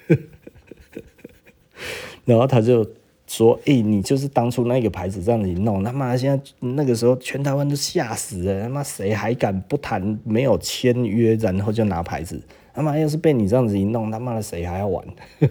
[2.25, 2.85] 然后他就
[3.29, 12.43] 说：“哎、你就是当初那个牌子这样子弄，他妈现在那个时候全台湾都吓死了，他妈谁还敢不谈没有签约，然后就拿牌子？”
[12.79, 15.05] 他妈要是被你这样子一弄，他妈的谁还要玩？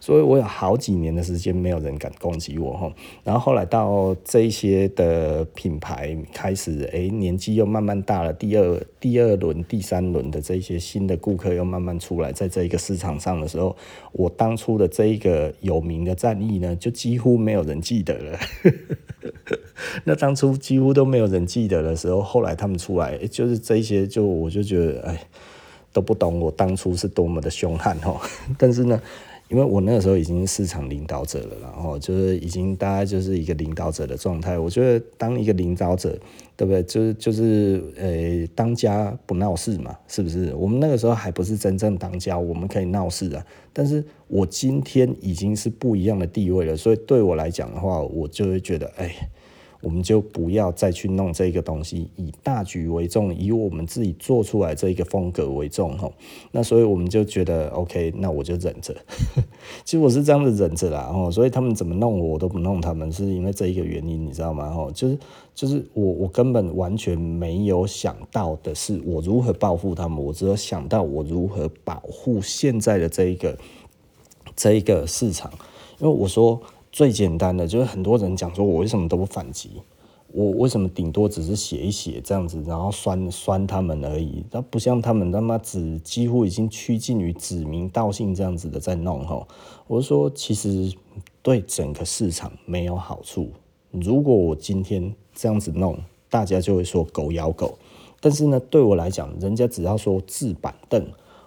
[0.00, 2.92] 所以我有好几年的时间没有人敢攻击我哈。
[3.22, 13.76] 然后后来到这些的品牌开始，哎、欸，年纪又慢慢大了，第二第二轮、第三轮的这些新的顾客又慢慢出来，在这一个市场上的时候，
[14.10, 18.38] 我当初的这一个有名的战役呢，就几乎没有人记得了。
[20.02, 25.20] 那当初几乎都没有人记得的时候，后来他们出来，就是这些，就我就觉得，哎。
[25.94, 28.20] 都不懂我当初是多么的凶悍哦，
[28.58, 29.00] 但是呢，
[29.48, 34.58] 因为我那个时候已经是市场领导者了，然后就是已经大概就是一个领导者的状态。
[34.58, 36.18] 我觉得当一个领导者，
[36.56, 36.82] 对不对？
[36.82, 40.52] 就是就是呃，当家不闹事嘛，是不是？
[40.54, 43.46] 我们那个时候还不是真正当家，我们可以闹事啊。
[43.72, 49.14] 但是我今天已经是不一样的地位了，所以对我来讲的话，我就会觉得，哎。
[49.84, 56.12] 我们就不要再去弄这个东西，以大局为重，以我们自己做出来这一个风格为重吼。
[56.50, 58.96] 那所以我们就觉得 OK，那我就忍着。
[59.84, 64.70] 其实我是这样子忍着啦吼，所以他们怎么弄我，我都不弄他们，是因为这一个原因，你知道吗？
[64.70, 65.18] 吼，就是
[65.54, 73.58] 就是我我根本完全没有想到的是我如何报复他们，我只有想到我如何保护现在的这一个
[74.56, 75.52] 这一个市场，
[75.98, 76.58] 因为我说。
[76.94, 79.82] 最简单的就是很多人讲说，我为什么都不反击？
[80.28, 84.44] 我为什么顶多只是写一写这样子，然后酸酸他们而已？
[84.48, 89.44] 他不像他们他妈只几乎已经趋近于指名道姓这样子的在弄哈。
[89.88, 90.94] 我说，其实
[91.42, 93.48] 对整个市场没有好处。
[93.90, 95.98] 如果我今天这样子弄，
[96.30, 97.76] 大家就会说狗咬狗。
[98.20, 101.04] 但是呢，对我来讲，人家只要说治板凳，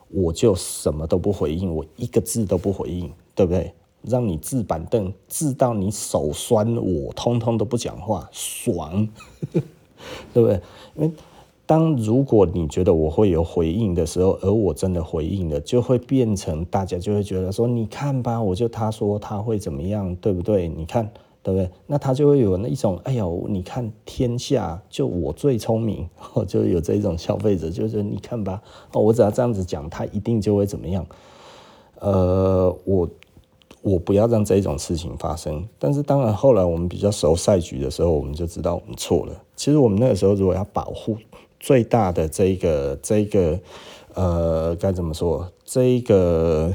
[0.09, 3.71] 我就什么都不回应，我一个字都不回应，对不对？
[4.03, 9.07] 让你治板凳，治到你手酸，我通通都不讲话，爽，
[9.51, 10.61] 对不对？
[10.95, 11.11] 因为
[11.65, 20.69] 当如果你觉得我会有回应的时候，而我真的回应了，就会变成大家就会觉得说，你看吧，我就他说他会怎么样，对不对？
[20.69, 21.11] 你看，
[21.43, 21.69] 对不对？
[21.85, 26.07] 那他就会有那一种，哎呦，你看天下就我最聪明，
[26.47, 28.61] 就有这种消费者，就是你看吧，
[28.93, 31.05] 我只要这样子讲，他一定就会怎么样？
[31.99, 33.09] 呃，我。
[33.87, 39.41] 我不要让这种事情发生，但是当然后来我们比较熟赛局的时候，我们就知道我们错了。
[39.55, 41.17] 其实我们那个时候如果要保护
[41.59, 43.59] 最大的这一个这一个
[44.13, 46.73] 呃该怎么说这一个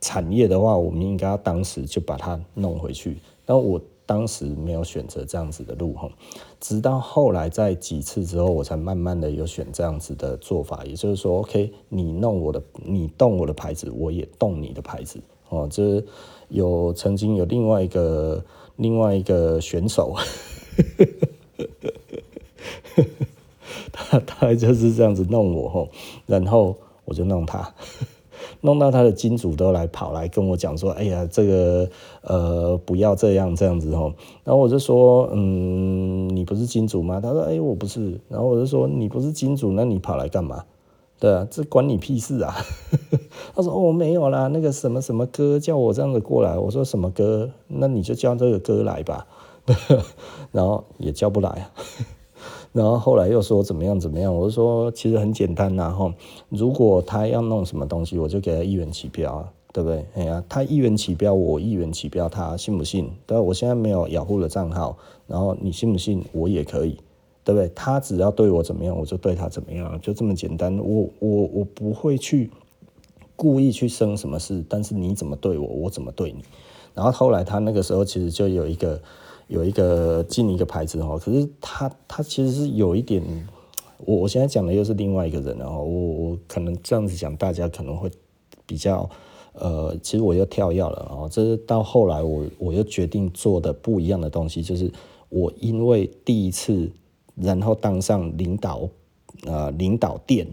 [0.00, 3.18] 产业的话，我们应该要当时就把它弄回去。
[3.44, 6.10] 但我当时没有选择这样子的路哈，
[6.58, 10.84] 直到后来在几次之后，我才慢慢的有选这样子的做法。
[10.84, 15.20] 也就是说，OK，你弄我的，你动我的牌子，我也动你的牌子。
[15.48, 16.06] 哦，就是
[16.50, 18.44] 有曾经有另外一个
[18.76, 20.14] 另外一个选手，
[23.92, 25.88] 他他就是这样子弄我吼，
[26.26, 27.72] 然后我就弄他，
[28.62, 31.88] 弄到他的金主都来跑来跟我讲说，哎呀，这个
[32.22, 34.12] 呃不要这样这样子吼，
[34.44, 37.20] 然后我就说，嗯，你不是金主吗？
[37.20, 40.64] 他说，哎，我不是，然后我就说，你不是金主，那你跑来干嘛？
[41.20, 42.56] 对啊，这关你屁事啊！
[43.54, 47.50] 他说：“哦，没有啦，那个什么什么哥叫我这样子过来。”我说：“什么哥？
[47.68, 49.26] 那你就叫这个哥来吧。
[50.50, 51.68] ”然后也叫不来。
[52.72, 54.34] 然后后来又说怎么样怎么样？
[54.34, 56.10] 我就说其实很简单呐，哈，
[56.48, 60.06] 如果他要弄什么东西，我就给他一元起标，对不对？
[60.14, 63.10] 哎呀，他一元起标，我一元起标，他信不信？
[63.26, 66.24] 对，我现在没有雅虎的账号，然后你信不信？
[66.32, 66.96] 我也可以。
[67.52, 67.72] 对不对？
[67.74, 70.78] 他只要对我怎么样，我就对他怎么样，就这么简单。
[70.78, 72.48] 我我我不会去
[73.34, 76.44] 故意去生什么事，但是你怎么对我，我怎么对你。
[76.94, 79.02] 然后后来他那个时候其实就有一个
[79.48, 83.20] 有一个进一个牌子哈，可是他他其实是有一点，
[84.04, 88.08] 我我现在讲的又是另外一个人然后我我可能这样子讲，大家可能会
[88.64, 89.10] 比较
[89.54, 91.28] 呃，其实我又跳药了哦。
[91.28, 94.92] 这是到后来我我又决定做的不一样的东西，就是
[95.30, 96.88] 我因为第一次。
[97.36, 98.88] 然后当上领导，
[99.46, 100.46] 呃，领导店，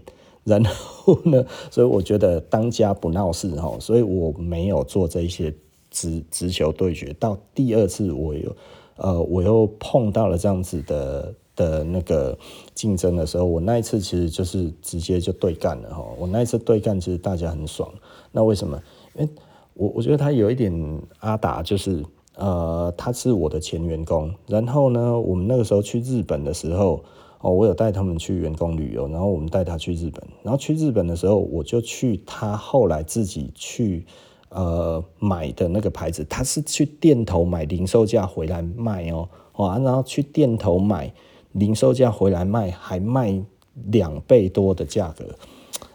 [0.44, 5.54] 然后呢，所以我觉得当家不闹事哈，所以我没有做这些
[5.90, 7.12] 直直球对决。
[7.14, 8.56] 到第二次我又，
[8.96, 12.38] 呃，我又碰到了这样子的的那个
[12.74, 16.04] 竞争的时候，我那一次其实就是直接就对干了哈。
[16.18, 17.92] 我那一次对干，其实大家很爽。
[18.32, 18.80] 那为什么？
[19.14, 19.30] 因为
[19.74, 20.72] 我我觉得他有一点
[21.18, 22.04] 阿达就是。
[22.38, 27.02] 呃，他是我的前员工，然后呢，我们那个时候去日本的时候，
[27.40, 34.06] 哦，我有带他们去员工旅游，然后我们带他去日本，然后去日本的时候，我就去他后来自己去
[34.50, 41.12] 呃买的那个牌子，他是去店头买零售价回来卖哦，哇，然后去店头买
[41.52, 43.42] 零售价回来卖，还卖
[43.86, 45.24] 两倍多的价格。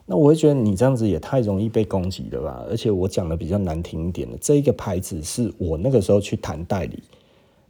[0.05, 2.65] 那我会觉得你这样子也太容易被攻击了吧？
[2.69, 7.01] 而且我讲的比较难听一点的，这一个牌子是我那个时候去谈代理，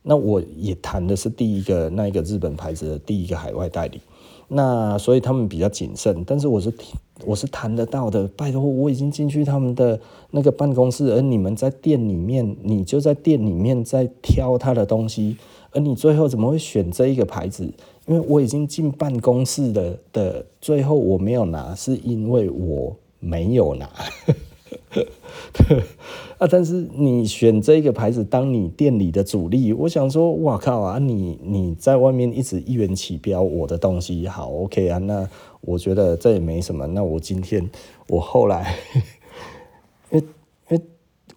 [0.01, 4.01] 那我也谈的是第一个那一个日本牌子的第一个海外代理，
[4.47, 6.73] 那所以他们比较谨慎，但是我是
[7.23, 8.27] 我是谈得到的。
[8.35, 9.99] 拜托，我已经进去他们的
[10.31, 15.37] 那个办公室，而你们在店里面，你就在店里面在挑他的东西，
[15.71, 17.71] 而你最后怎么会选这一个牌子？
[18.05, 23.89] 因为我已经进办公室了的，最后我没有拿，是因为我没有拿。
[26.37, 26.47] 啊！
[26.49, 30.99] 但是你选这个牌子当你店里的主力，我想说，哇靠啊！
[30.99, 34.97] 你你在外面一直一元起标我的东西，好 OK 啊？
[34.97, 35.27] 那
[35.61, 36.85] 我觉得这也没什么。
[36.87, 37.67] 那我今天
[38.07, 38.75] 我后来，
[40.11, 40.25] 因为
[40.69, 40.81] 因为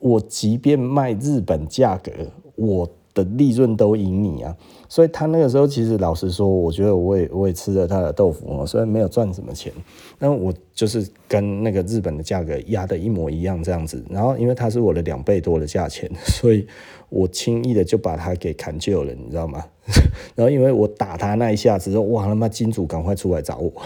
[0.01, 2.11] 我即便卖日本价格，
[2.57, 2.91] 我。
[3.17, 4.55] 的利润都赢你啊，
[4.91, 9.73] 所以他那个时候其实老实说，我觉得我也我也吃了他的豆腐哦，虽然没有赚什么钱，
[10.19, 14.05] 但我就是跟那个日本的价格压的一模一样这样子。
[14.11, 16.67] 然后因为他是我的两倍多的价钱， 所以
[17.09, 19.65] 我轻易的就把他给砍旧了，你知道吗？
[20.37, 23.73] 然后因为我打他那一下子，说哇他妈金主赶快出来找我。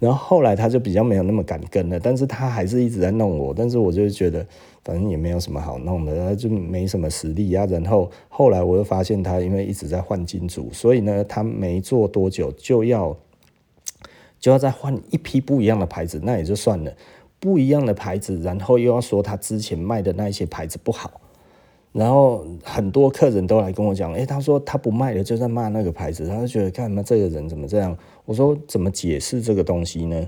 [0.00, 4.44] 然后后来他就比较没有那么敢跟了，但是他还是一直在弄我，但是我就觉得。
[4.84, 7.64] 反正也没有什么好弄的，他就没什么实力啊。
[7.66, 13.16] 然后后来我又发现他因为一直在换金主，所以呢，他没做多久就要
[14.40, 16.92] 就要再换一批不一样的牌子，那也就算了。
[17.38, 21.20] 不一样的牌子，然后又要说他之前卖的那一些牌子不好，
[21.90, 27.98] 然后很多客人都来跟我讲，诶，他说他不卖了，就在骂那个牌子，他就觉得干嘛，这个人怎么这样？
[28.24, 30.24] 我说怎么解释这个东西呢？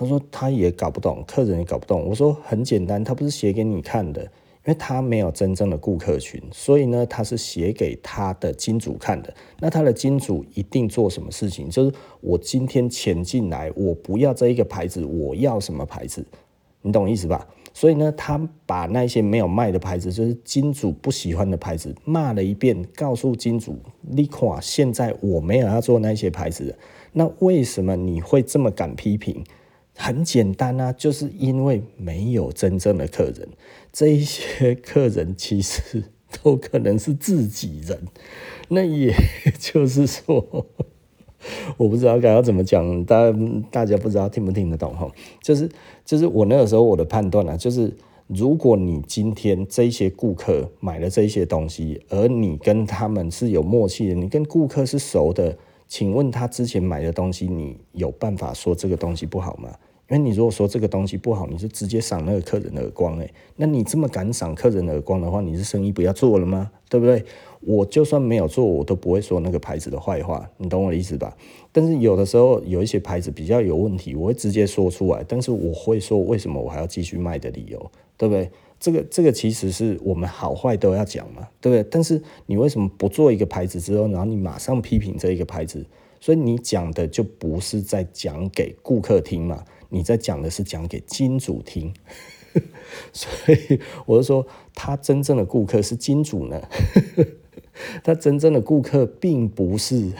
[0.00, 2.06] 他说他也搞不懂，客人也搞不懂。
[2.06, 4.28] 我说很简单，他不是写给你看的，因
[4.64, 9.30] 为他没有真正的顾客群，所以呢，他是写给他的金主看的。
[9.58, 11.68] 那他的金主一定做什么事情？
[11.68, 16.24] 就是我今天钱进来，我不要这一个牌子，我要什么牌子？
[16.80, 17.46] 你懂意思吧？
[17.74, 26.74] 所以呢，他把那些没有卖的牌子，就是金主不喜欢的牌子，骂了一遍，告诉金主：你看，现在我没有要做那些牌子，
[27.12, 29.44] 那为什么你会这么敢批评？
[30.02, 33.46] 很简单啊，就是因为没有真正的客人，
[33.92, 36.02] 这一些客人其实
[36.42, 38.00] 都可能是自己人。
[38.68, 39.14] 那也
[39.58, 40.66] 就是说，
[41.76, 43.30] 我不知道该要怎么讲，大
[43.70, 45.06] 大家不知道听不听得懂哈？
[45.42, 45.68] 就是
[46.02, 47.94] 就是我那个时候我的判断啊，就是
[48.26, 59.68] 如果你今天这些顾客买了这些东西，而你跟他们是有默契的，你跟顾客是熟的，请问他之前买的东西，你有办法说这个东西不好吗？
[60.10, 66.70] 因为你如果说这个东西不好，你就直接赏那个客人的耳光诶，那你这么敢赏客人耳光的话，你是生意不要做了吗？
[66.88, 67.24] 对不对？
[67.60, 71.36] 我就算没有做，我都不会说那个牌子的坏话，你懂我的意思吧？
[71.70, 77.78] 但是有的时候有一些牌子比较有问题，我会直接说出来，但是我会说为什么我还要继续卖的理由，
[78.16, 78.50] 对不对？
[78.80, 81.86] 这个这个其实是我们好坏都要讲嘛，对不对？
[81.88, 85.86] 但是你为什么不做一个牌子之后，然后你马上批评这一个牌子？
[86.18, 89.64] 所以你讲的就不是在讲给顾客听嘛？
[89.90, 91.92] 你在讲的是讲给金主听，
[93.12, 96.62] 所以我就说，他真正的顾客是金主呢，
[98.02, 100.10] 他真正的顾客并不是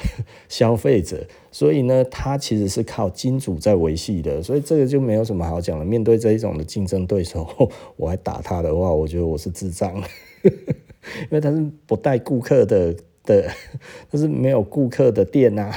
[0.49, 5.85] 消费者，所以呢，他其实是靠金主在维系的，所以这个就没有什么好讲了。
[5.85, 9.95] 面对这一种的竞争对手，我还打他的话，我觉得我是智障，
[10.45, 13.51] 因为他是不带顾客的的，
[14.11, 15.75] 他是没有顾客的店呐、啊。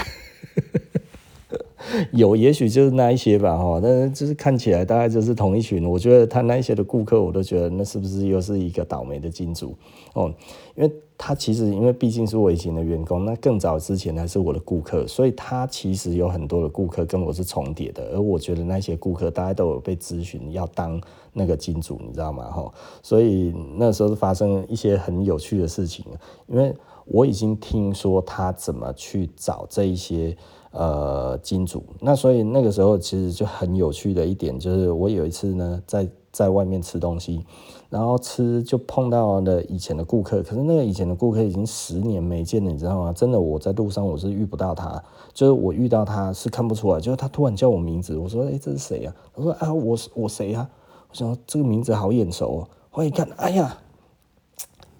[2.11, 5.87] 有，也许就是那一些吧，哈，但是就是看起来大概就是同一群。
[5.89, 9.75] 我觉得他那一些的顾客，我都觉得那是不是又是一个倒霉的金主
[10.13, 10.33] 哦？
[10.75, 18.03] 因为他其实因为毕竟是我以前的员工，那更早之前还是我的顾客，所以他其实有很多的顾客跟我是重叠的。
[18.13, 20.99] 而我觉得那些顾客大家都有被咨询要当
[21.31, 22.45] 那个金主，你知道吗？
[22.45, 26.05] 哈，所以那时候发生一些很有趣的事情，
[26.47, 26.73] 因为
[27.05, 30.35] 我已经听说他怎么去找这一些。
[30.73, 37.45] 呃，金主，那所以那个时候其实就很有趣的一点，就是我有一次呢，在在外面吃东西，
[37.91, 43.13] 然后吃就碰到了以前的顾客，可是那个以前的顾客已经十年没见了，你知道吗？
[43.13, 44.99] 真的，我在路上我是遇不到他，
[45.31, 49.15] 就是我遇到他是看不出来，就是他突然叫我名字，我说，哎，这是谁啊？
[49.35, 50.67] 他说，啊，我我谁啊？
[51.07, 53.77] 我想这个名字好眼熟哦，我一看，哎呀。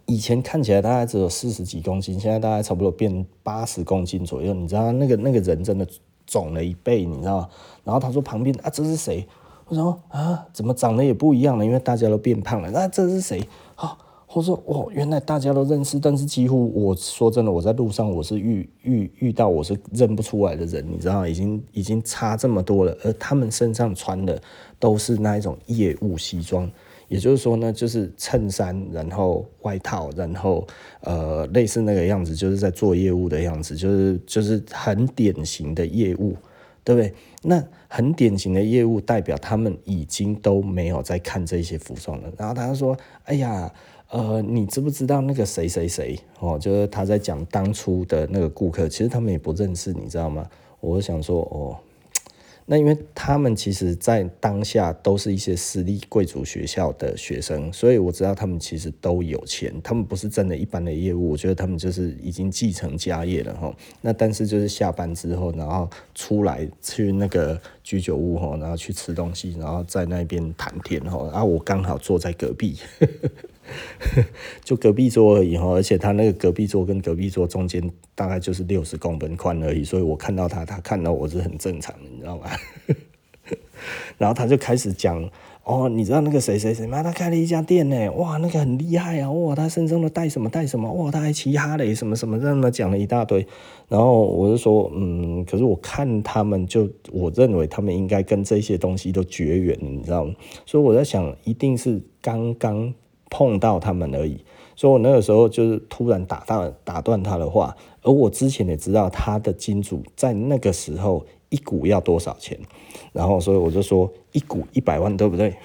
[0.06, 4.54] 以前看起来大概只有四十几公斤，现在大概差不多变八十公斤左右。
[4.54, 5.88] 你知道那个那个人真的
[6.26, 7.49] 肿了一倍，你知道吗？
[7.84, 9.26] 然后他说旁边啊，这是谁？
[9.66, 11.66] 我说啊，怎么长得也不一样了？
[11.66, 12.70] 因为大家都变胖了。
[12.72, 13.41] 那这是谁？
[13.76, 13.97] 啊，
[14.34, 22.95] 我说哦，原来大家都认识，但是几乎我说真的，我在路上我是遇遇遇到我是认不出来的人，你知道，已经已经差这么多了。
[23.06, 24.39] 而他们身上穿的
[24.80, 26.70] 都是那一种业务西装。
[27.14, 30.66] 也就是说呢，就是衬衫，然后外套，然后
[31.01, 36.36] 呃，类似那个样子，就是在做业务的样子，就是就是很典型的业务，
[36.84, 37.14] 对不对？
[37.43, 42.34] 那很典型的业务代表他们已经都没有在看这些服装了。
[42.36, 43.72] 然后他说：“哎呀，
[44.09, 46.18] 呃，你知不知道那个谁谁谁？
[46.39, 50.49] 哦，就是他在讲当初的那个顾客，其实他们也不认识，你知道吗？”
[50.82, 51.78] 我想说：“哦。”
[52.66, 59.74] 那因为他们其实，在当下都是一些私立贵族学校的学生，所以我知道他们其实都有钱。
[59.84, 63.76] 他们不是真的一般的业务，我觉得他们就是已经继承家业了哈。
[64.01, 71.30] 那但是就是下班之后，然后出来去那个居酒屋哈，然后去吃东西，然后在那边谈天哈。
[71.32, 72.78] 然后我刚好坐在隔壁。
[74.64, 77.82] 就隔壁桌而已哈，而且他那个隔壁桌跟隔壁桌中间
[78.16, 82.49] 大概就是六十公分宽而已，所以我看到他，他看到我是很正常的，你知道吗？
[84.18, 85.30] 然后他就开始讲
[85.66, 87.03] 哦，你知道那个谁谁谁吗？
[87.03, 93.45] 他开了一家店呢，哇，那个很厉害啊，哇，他身上都带什么带什么，哇，他还骑哈雷什么什么，这么讲了一大堆。
[93.89, 100.34] 然后我就说，嗯，可是我看他们就，我认为他们应该跟这些东西都绝缘，你知道吗？
[100.66, 102.93] 所以我在想，一定是刚刚。
[103.36, 104.38] 碰到他们而已，
[104.76, 112.56] 所以我那个时候就是突然打断打断他的话，而我之前也知道他的金主在那个时候一股要多少钱，
[113.12, 115.56] 然后所以我就说一股一百万，对不对？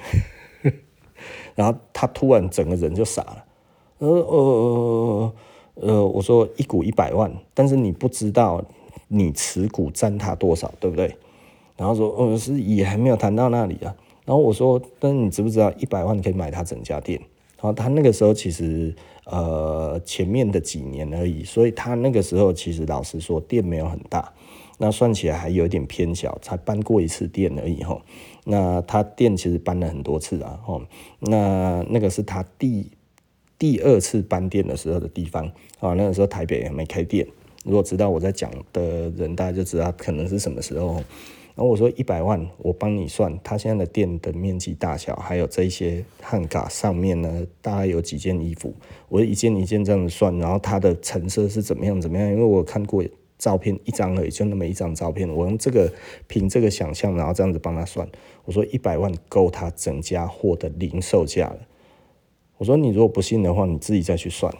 [1.54, 3.44] 然后他突然整个人就傻了，
[3.98, 5.32] 呃呃
[5.74, 8.64] 呃，我说一股一百万，但是你不知道
[9.08, 11.14] 你持股占他多少，对不对？
[11.76, 13.94] 然后说呃是也还没有谈到那里啊，
[14.24, 17.20] 然后我说，但是你知不知道一百万可以买他整家店？
[17.60, 18.94] 然后他那个时候其实
[19.24, 24.32] 呃前面的几年而已，所以他那个时候其实老实说店没有很大，
[24.78, 28.00] 那算起来还有点偏小，才搬过一次店而已吼。
[28.44, 30.82] 那他店其实搬了很多次啊吼，
[31.18, 32.90] 那那个是他第
[33.58, 35.44] 第二次搬店的时候的地方
[35.80, 37.26] 啊，那个时候台北还没开店。
[37.64, 41.02] 如果知道我在讲的人，大家就知道可能是什么时候。
[41.58, 48.72] 然后我说一百万，我帮你算，他现在的店的面积大小，还有这一些汉卡上面呢，大概有几件衣服，
[49.08, 52.28] 我一件一件这样子算，然后它的成色是怎么样怎么样？
[52.30, 53.04] 因为我看过
[53.38, 55.92] 照片一张而已，就那么一张照片，我用这个
[56.28, 58.08] 凭这个想象，然后这样子帮他算，
[58.44, 61.58] 我说一百万够他整家货的零售价了。
[62.58, 64.54] 我说你如果不信的话，你自己再去算。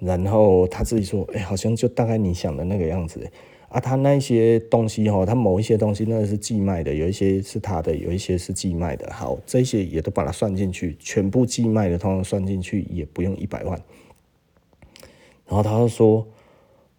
[0.00, 3.30] 然后他自己说，哎，好像就大概你想的那个样子。
[3.74, 9.12] 啊，他那些东西哈，他某一些东西那是寄卖的，有一些是他的，有一些是寄卖的。
[9.12, 13.76] 好，这些也都把它算进去，全部寄卖的通通算进去，也不用一百万。
[15.48, 16.24] 然后他就说：“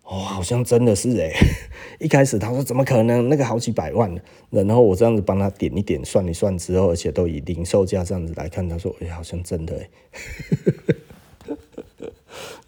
[0.03, 1.32] 哦，好像真的是诶。”
[1.97, 3.30] 一开始他说：“怎么可能？
[3.30, 4.13] 那个好几百万。”
[4.51, 9.89] 然后我这样子帮他点一点，算一算之后，而且都以零售价这样子来看，他说：“哎，好像真的诶。”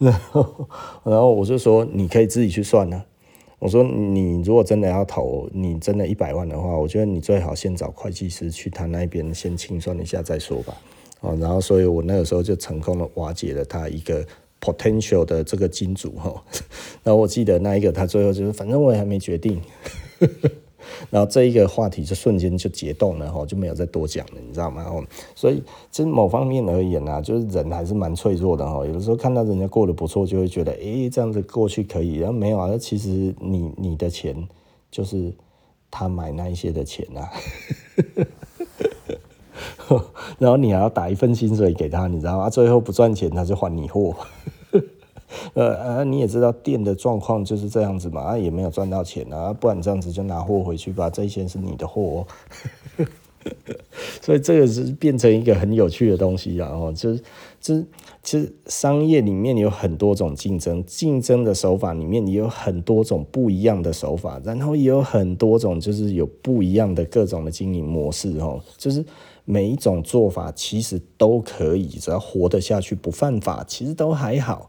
[0.00, 0.66] 然后，
[1.04, 3.04] 然后我就说：“你可以自己去算呢。”
[3.58, 10.76] 我说，你如果真的要投，你真的一百万的话，我觉得你最好先找会计师去他那边先清算一下再说吧。
[11.20, 14.24] 哦，然后所以我那个时候就成功的瓦解了他一个
[14.60, 16.44] potential 的这个金主哈。
[17.02, 19.60] 然后我记得那一个他最后就是，反正我也还没决定。
[21.10, 24.84] 然后这一个话题就瞬间就解冻了哈，就没有再多讲了，你知道吗？
[24.88, 25.04] 哦
[25.34, 28.86] 所以其实某方面而言啊，就是人还是蛮脆弱的哈。
[28.86, 34.48] 有的时候看到人家过得不错，就会觉得诶，这样子过去可以，然后没有啊，其实你你的钱
[34.90, 35.32] 就是
[35.90, 37.30] 他买那一些的钱啊，
[40.38, 42.50] 然后你还要打一份薪水给他，你知道吗？
[42.50, 44.14] 最后不赚钱，他就还你货。
[45.54, 52.26] 呃呃，你也知道店的状况就是这样子嘛，啊也没有赚到钱啊，不然这样子就拿货回去吧，这一些是你的货，
[54.20, 57.22] 所以这个是变成一个很有趣的东西啊，哦，就是
[57.60, 57.86] 就是
[58.22, 69.04] 其实商业里面有很多种竞争，竞争的手法里面也有很多种不一样的手法，然后也有很多种就是有不一样的各种的经营模式哦，就是
[69.44, 74.68] 每一种做法其实都可以，只要活得下去不犯法，其实都还好。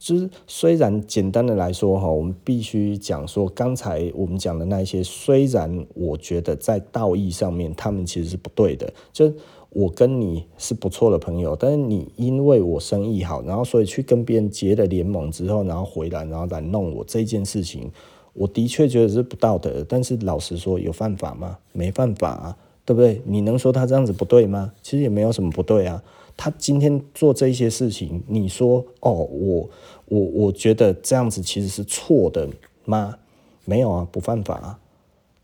[0.00, 8.90] 就是虽然简单的来说哈，我们必须讲说，刚才我们讲的那些，虽然我觉得在道义上面他们其实是不对的。
[9.12, 9.30] 就
[9.68, 17.90] 我跟你是不错的朋友，但是你因为我生意好，然后所以去跟别人结了联盟之后，然后回来，然后来弄我这件事情，
[18.32, 19.84] 我的确觉得是不道德。
[19.86, 21.58] 但是老实说，有犯法吗？
[21.72, 22.56] 没犯法啊。
[22.82, 23.22] 对不对？
[23.24, 24.72] 你能说他这样子不对吗？
[24.82, 26.02] 其实也没有什么不对啊。
[26.36, 29.68] 他今天做这些事情，你说哦，我
[30.10, 32.46] 我我觉得这样子其实是错的
[32.84, 33.16] 吗？
[33.64, 34.78] 没有啊，不犯法啊，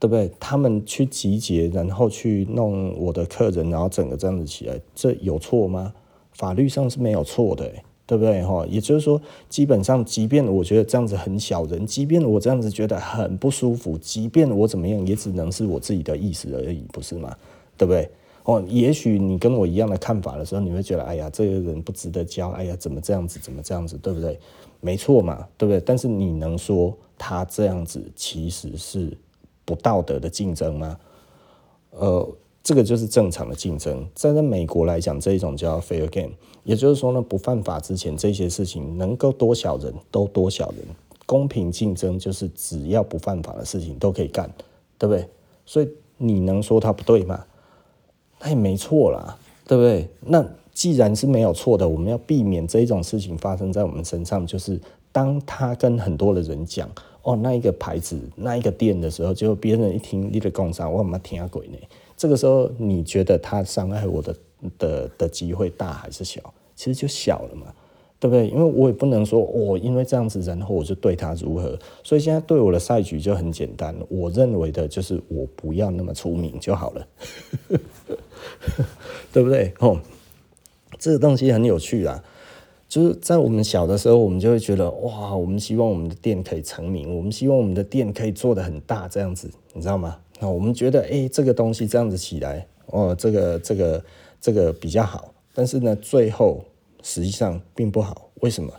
[0.00, 0.28] 对不对？
[0.40, 5.94] 他们去集结，然后去弄我的客人，然后整个这样子起来，这有错吗？
[6.32, 7.70] 法律上是没有错的，
[8.06, 8.42] 对不对？
[8.42, 17.34] 哈，也就是说，基本上，即便我觉得这样子很小人，即便我这样子觉得很不舒服，即便我怎么样，也只能是我自己的意思而已，不是吗？
[17.78, 18.10] 对不对？
[18.47, 24.38] 哦，也许你跟我一样的看法的时候，你会觉得，哎呀，这个人不值得交，哎呀，怎么这样子，怎么这样子，对不对？
[24.80, 25.80] 没错嘛，对不对？
[25.80, 29.11] 但是你能说他这样子其实是
[29.64, 30.97] 不道德的竞争吗？
[31.90, 32.28] 呃，
[32.62, 34.07] 这个就是正常的竞争。
[34.14, 36.32] 在在美国来讲，这一种叫 fair game，
[36.62, 40.86] 也就是说呢，不犯法之前，这些事情能够多小人都多小人，
[41.26, 44.49] 公平竞争就是只要不犯法的事情都可以干，
[44.99, 45.28] 对不对？
[45.64, 47.44] 所以你能说他不对吗？
[48.41, 50.09] 那也没错啦，对不对？
[50.20, 54.47] 那既然是没有错的，我们要避免这一种事情发生在我们身上。
[54.47, 54.78] 就是
[55.11, 56.89] 当他跟很多的人讲
[57.22, 61.78] 哦，那一个牌子、那一个店的时候，就别人一听你的工厂，我他妈听鬼呢？
[62.16, 64.37] 这个时候你觉得他伤害我的
[64.78, 66.41] 的的机会大还是小？
[66.74, 67.66] 其实就小了嘛。
[68.18, 68.48] 对不对？
[68.48, 71.78] 因为我也不能说，我、哦、因为这样子，然后我就对他如何。
[72.02, 77.06] 所以现在对我的赛局就很简单，我认为的就是我不要那么出名就好了，
[79.32, 79.72] 对不对？
[79.80, 80.00] 哦，
[80.98, 82.24] 这个东西很有趣啊，
[82.88, 90.16] 就是在我们小的时候，我们就会觉得哇，我们希望我们的店可以成名，我们希望我们的店可以做得很大，这样子，你知道吗？
[90.40, 94.04] 那我们觉得，哎，这个东西这样子起来，哦，这个这个
[94.40, 95.34] 这个比较好。
[95.52, 96.64] 但是呢，最后。
[97.09, 98.72] 实际上并不好，为什么？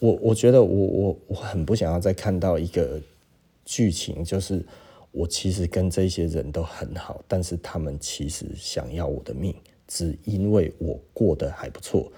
[0.00, 3.00] 我我觉得我我我很不想要再看到一个
[3.64, 4.60] 剧情，就是
[5.12, 9.54] 我其实跟这些人都很好，但是他们其实想要我的命，
[9.86, 12.10] 只因为我过得还不错。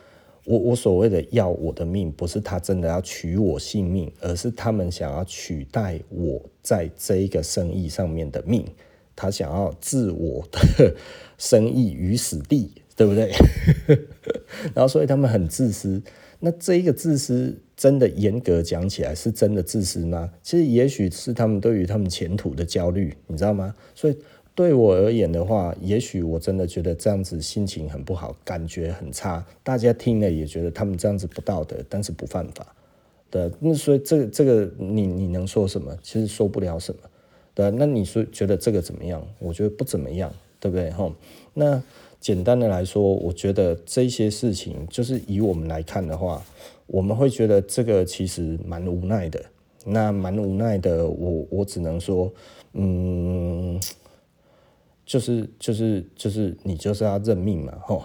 [0.47, 8.65] 我我所谓的要我的命，不是他真的要取我性命，而是他们想要取代我在这一个生意上面的命，
[9.15, 10.97] 他想要置我的
[11.37, 12.73] 生意于死地。
[12.97, 13.33] 对不对？
[14.75, 16.03] 然后所以他们很自私。
[16.41, 20.31] 那这一个自私，真的严格讲起来，是真的自私吗？
[20.43, 23.75] 其实也许是他们对于他们前途的焦虑，你知道吗？
[23.95, 24.17] 所以
[24.55, 29.45] 对我而言的话，也许我真的觉得这样子心情很不好，感觉很差。
[29.63, 32.75] 大家听了也觉得他们这样子不道德，但是不犯法。
[33.31, 35.97] 对，那所以这个这个你你能说什么？
[36.03, 37.01] 其实说不了什么。
[37.55, 39.27] 对，那你说觉得这个怎么样？
[39.39, 40.31] 我觉得不怎么样，
[40.65, 40.91] 对不对？
[40.91, 41.13] 吼，
[41.53, 41.83] 那。
[42.21, 46.43] 简单的来说，我觉得这些事情就是以我们来看的话，
[46.87, 49.45] 我们会觉得这个其实蛮无奈的。
[49.85, 52.33] 那蛮无奈的，我我只能说，
[52.73, 53.79] 嗯，
[55.05, 58.03] 就是就是就是你就是要认命嘛，吼。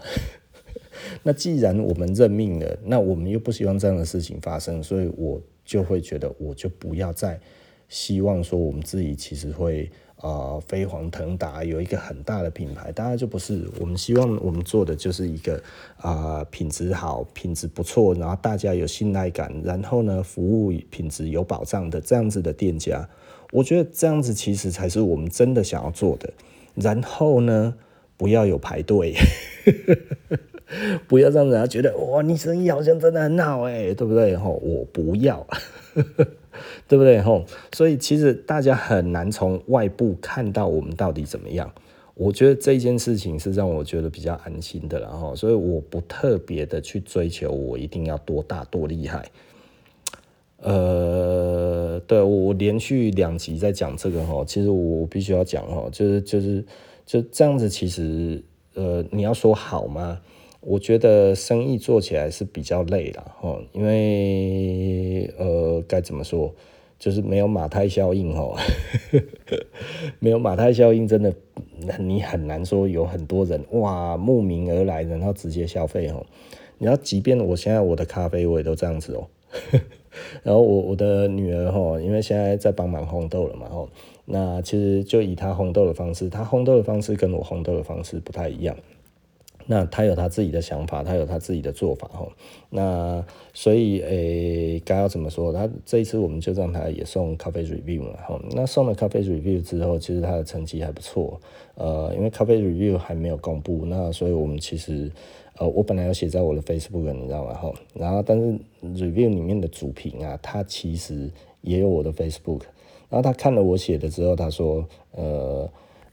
[1.23, 7.39] 那既然我们认命了，那我们又不希望这样的事情发生，所以我就会觉得，我就不要再
[7.87, 9.89] 希望说我们自己其实会。
[10.21, 15.63] 呃，飞黄腾达，有一个很大的品牌，当然就不是我们希望我们做的就是一个
[15.95, 23.07] 啊、品质好，品质不错，然后大家有信赖感，然后呢，服务品质有保障的这样子的店家，
[23.53, 26.33] 我觉得这样子其实才是我们真的想要做的。
[26.75, 27.75] 然后呢，
[28.17, 29.15] 不要有排队，
[31.07, 34.35] 不要让人家觉得哇，你生意好像真的很好哎，对不对？
[34.35, 35.47] 吼，我不要。
[36.87, 37.21] 对不对？
[37.21, 41.71] 吼，所以其实大家很难从外部看到我们到底怎么样。
[42.15, 49.25] 我觉得这件事情是让我觉得比较安心的，然后，所以我不特别的去追求我一定要多大多厉害。
[50.57, 56.61] 呃，对，我连续两集在讲这个哈，其实我必须要讲哈，就是就是
[57.05, 58.43] 就这样子，其实
[58.73, 60.19] 呃，你要说好吗？
[60.61, 66.53] 我觉得生意做起来是比较累的哈，因为呃该怎么说，
[66.99, 68.55] 就是没有马太效应哦，
[70.19, 71.33] 没有马太效应真的
[71.97, 76.25] 你很难说有很多人哇慕名而来，然后直接消费哦。
[76.77, 79.27] 你要即便我现在我的咖啡我也都这样子哦，
[80.43, 83.87] 然后我我的女儿哈，因为现在在帮忙烘豆了嘛哈，
[84.25, 88.75] 那其实就以她烘豆的方式，她烘豆的方式跟我烘豆的方式不太一样。
[89.71, 92.27] 那他有他自己的想法，他有他自己的做法哈。
[92.71, 95.53] 那所以诶，该要怎么说？
[95.53, 98.41] 他这一次我们就让他也送咖啡 review 了哈。
[98.55, 101.39] 那送了咖啡 review 之后，其实他的成绩还不错。
[101.75, 105.11] 呃，因为咖啡 review 还没有公布，那所以我们其实
[105.59, 107.53] 呃，我本来要写在我的 Facebook，你知道吗？
[107.53, 107.71] 哈。
[107.93, 111.29] 然后但是 review 里面的主评啊，他其实
[111.61, 112.61] 也有我的 Facebook。
[113.07, 115.69] 然后他看了我写的之后，他说呃。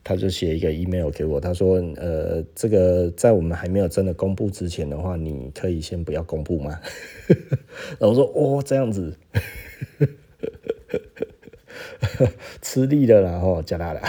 [0.08, 6.78] 他就写一个 email 给我，他说，呃，这个在我们还没有真的公布之前的话，你可以先不要公布吗？
[7.98, 9.12] 然后我说，哦，这样子，
[12.62, 14.00] 吃力的啦，吼，加大了。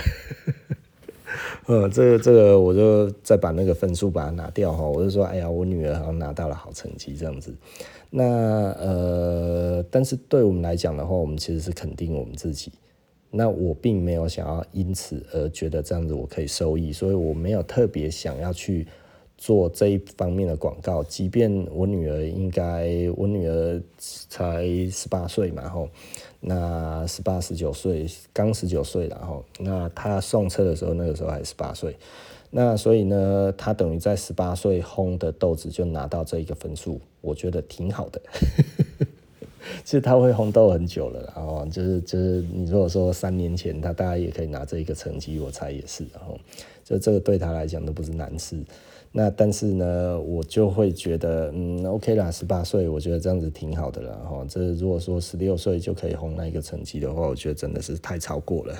[1.66, 4.88] 呃， 这个这个，我就再把那个分数把它拿掉哈。
[4.88, 7.52] 我就说，哎呀，我女儿好像拿到了好成绩这样子。
[8.12, 12.72] 那呃，但是对我们来讲的话，我们其实是肯定我们自己。
[13.38, 18.88] 那我并没有想要因此而觉得这样子我可以收益，所以我没有特别想要去
[19.38, 21.04] 做这一方面的广告。
[21.04, 25.88] 即便我女儿应该，我女儿才十八岁嘛，吼。
[26.40, 31.96] 那十八十九岁，刚十九岁，然后那她送车的时候，那个时候还十八岁，
[32.50, 38.22] 那所以呢，他等于在十八岁烘的豆子就拿到这一个分数，我觉得挺好的。
[39.84, 46.40] 其实他会红豆很久了，然后就是就是你如果说三年前他大概也可以拿这一个成绩，我猜也是，然后
[46.84, 48.58] 就这个对他来讲都不是难事。
[49.12, 54.46] 那但是呢，我就会觉得，嗯，OK 啦，十八岁，我觉得这样子挺好的了哈。
[54.48, 58.78] 这如果说十六岁就可以红那一个成绩的话，我觉得真的是太超过了。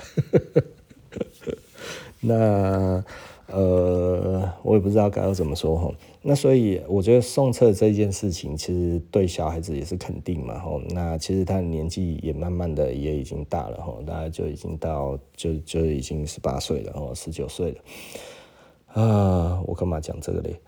[2.20, 3.02] 那
[3.50, 5.90] 呃，我也不知道该要怎么说哈。
[6.20, 10.78] 那所以我觉得送册这件事情，其实对小孩子也是肯定嘛哈。
[10.90, 19.02] 那其实他的年纪也慢慢的也已经大了哈，大概就已经到就就已经十八岁了哈，十九岁了。
[19.02, 20.60] 啊，我干嘛讲这个嘞？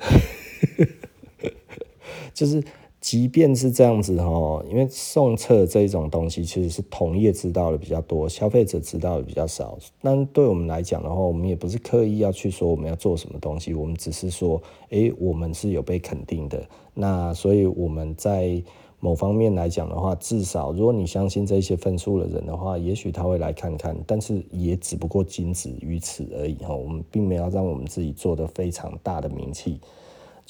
[2.33, 2.63] 就是，
[3.01, 9.79] 即便是这样子哈，因为送册这一种东西，其实是同业知道的比较多，消费者知道的比较少。
[10.03, 16.63] 但对我们来讲的话，我们也不是刻意要去说我们要做什么东西，我们只是说，诶，我们是有被肯定的。
[16.95, 18.63] 那所以我们在。
[19.03, 26.75] 某方面来讲的话，至少如果你相信这些分数的人的话，也许他会来看看，但是也只不过仅止于此而已哈。
[26.75, 29.81] 我们并没有让我们自己做的非常大的名气，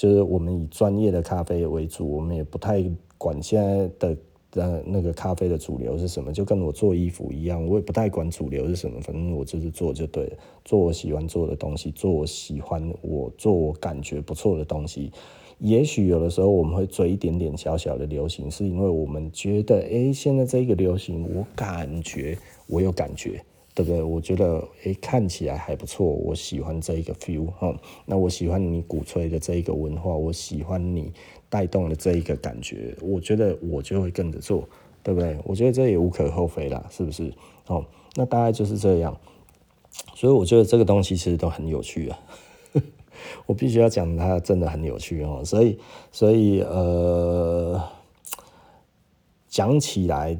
[0.01, 2.82] 就是我们以专业的咖啡为主，我们也不太
[3.18, 4.16] 管现在的
[4.55, 15.12] 呃那个咖啡的主流是什么，就跟我做衣服一样，我也不太管主流是什么，反正我就是做就对了，做我喜欢做的东西，做我喜欢我做我感觉不错的东西。
[15.59, 23.44] 也许有的时候我们会追一点点小小的流行，是因为我们觉得，哎，现在这个流行，我感觉我有感觉，
[23.83, 24.03] 对不对？
[24.03, 27.74] 我觉得，哎，看起来还不错，我喜欢这一个 feel 哈。
[28.05, 31.11] 那我喜欢你鼓吹的这一个文化，我喜欢你
[31.49, 34.68] 带动的这一个感觉，我觉得我就会跟着做，
[35.03, 35.39] 对不对？
[35.45, 37.33] 我觉得这也无可厚非啦，是不是？
[37.68, 37.83] 哦，
[38.16, 39.16] 那大概就是这样。
[40.14, 42.18] 所以我觉得这个东西其实都很有趣啊。
[43.47, 45.78] 我必须要讲，它真的很有趣哦，所以，
[46.12, 47.83] 所以，呃，
[49.49, 50.39] 讲起来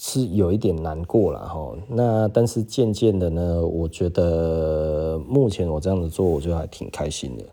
[0.00, 1.76] 是有一点难过了哈。
[1.88, 7.44] 那但是渐渐的呢，我觉得目前我这样子做，我觉得还挺开心的。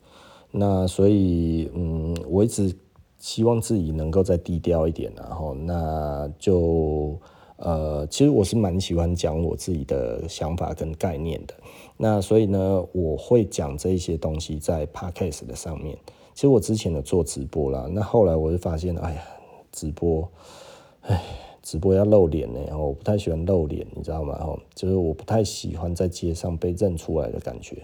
[0.52, 2.72] 那所以，嗯，我一直
[3.18, 7.18] 希望自己能够再低调一点，然后那就，
[7.58, 11.54] 呃，其实我是蛮喜欢讲我自己的想法跟概念的。
[11.98, 15.98] 那所以呢，我会讲这一些东西在 Podcast 的上面。
[16.36, 19.22] 其实我之前有做直播啦，那后来我就发现，哎呀，
[19.72, 20.30] 直播，
[21.02, 21.22] 哎，
[21.66, 24.38] 直播要露脸呢，我不太喜欢露脸，你知道吗？
[24.40, 27.78] 哦，就是我不太喜欢在街上被认出来的感觉。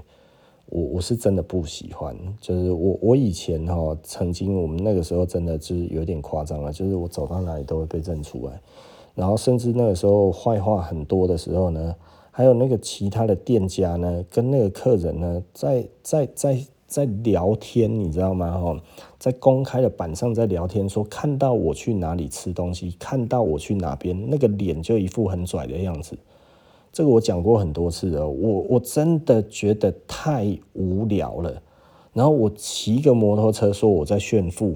[0.67, 8.61] 我我是真的不喜欢，就是我我以前哈，曾经我们那个时候真的就是有点夸张了，就是我走到哪里都会被认出来，
[9.15, 11.95] 然后甚至那个时候坏话很多的时候呢。
[12.33, 16.57] 还有那个其他的店家呢，跟那个客人呢，在在在
[16.91, 18.51] 在聊天，你知道吗？
[18.51, 18.77] 哈，
[19.17, 26.17] 在公开的板上在聊天，说看到我去哪里吃东西，看到我去哪边，那个脸就一副很拽的样子。
[26.91, 31.63] 这个我讲过很多次了，我我真的觉得太无聊了。
[32.11, 34.75] 然后我骑个摩托车说我在炫富，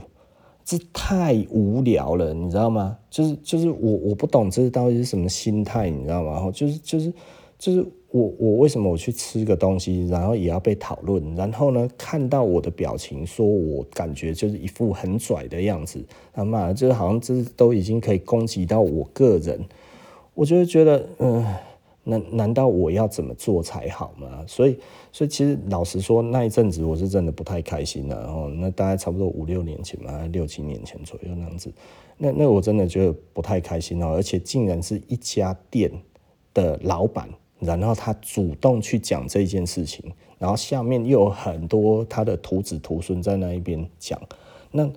[0.64, 2.98] 这太无聊了，你知道吗？
[3.10, 6.50] 就是就是我我不懂这到底是什么心态，你知道吗？
[6.54, 7.14] 就是就是。
[7.58, 7.86] 就是
[8.16, 11.36] 我，我为什么我去吃个东西，然后也要被讨论？
[11.36, 16.02] 然后呢，看到我的表情，说我感觉就是一副很拽的样子，
[16.32, 19.60] 他妈，就是好像这都已经可以攻击到我个人，
[20.34, 21.46] 我就会觉得，嗯，
[22.06, 24.46] 难难道我要怎么做才好吗？
[24.48, 24.80] 所以，
[25.12, 28.16] 所以其实老实说，那一阵子我是真的不太开心的。
[28.16, 31.70] 然后，那大概差不多五六年前吧，六七年前左右那样子，
[32.18, 35.92] 那那我真的觉得不太开心哦，而且竟然是一家店
[36.54, 37.28] 的老板。
[37.66, 44.20] 然后他主动去讲这件事情，然后下面又有很多他的徒子徒孙在那一边讲。
[44.72, 44.90] 那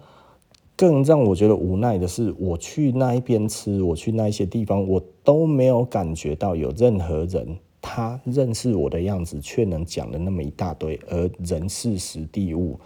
[0.76, 12.78] 更让我觉得无奈的是，我去那一边吃，我去那一些地方，我都没有感觉到有任何人他认识我的样子，却能讲了那么一大堆，而人事时地物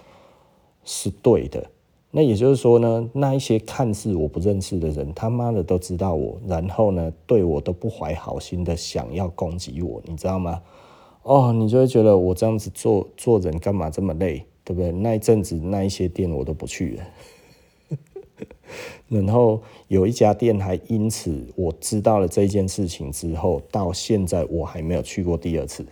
[0.85, 1.71] 是对的。
[2.15, 10.61] 那也就是说呢，那一些看似我不认识的人，他妈的都知道我，然后呢，对我都不怀好心的想要攻击我，你知道吗？
[11.23, 14.93] 哦，你就会觉得我这样子做做人干嘛这么累，对不对？
[14.93, 17.97] 那一阵子那一些店我都不去了，
[19.09, 25.87] 然后有一家店还因此我知道了这件事情之后，到现在我还没有去过第二次。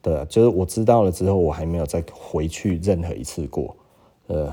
[0.00, 3.76] 对，就是我知道了之后，我还没有再回去任何一次过，
[4.28, 4.50] 呃。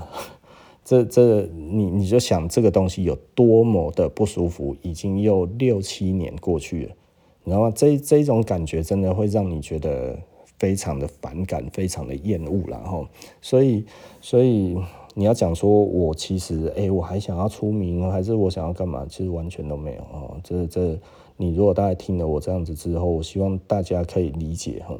[0.87, 6.95] 这这，你你就想这个东西有多么的不舒服，已经又六七年过去了，
[7.43, 7.69] 你知道吗？
[7.75, 10.17] 这这种感觉真的会让你觉得
[10.57, 13.05] 非常的反感，非常的厌恶，然后，
[13.41, 13.83] 所以
[14.21, 14.77] 所以
[15.13, 19.05] 你要讲说我其实哎，我还想要出名，还是我想要干嘛？
[19.09, 20.39] 其实完全都没有哦。
[20.41, 20.97] 这这，
[21.35, 24.97] 你如果大家听了我这样子之后，我希望大家可以理解哈，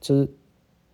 [0.00, 0.26] 就是。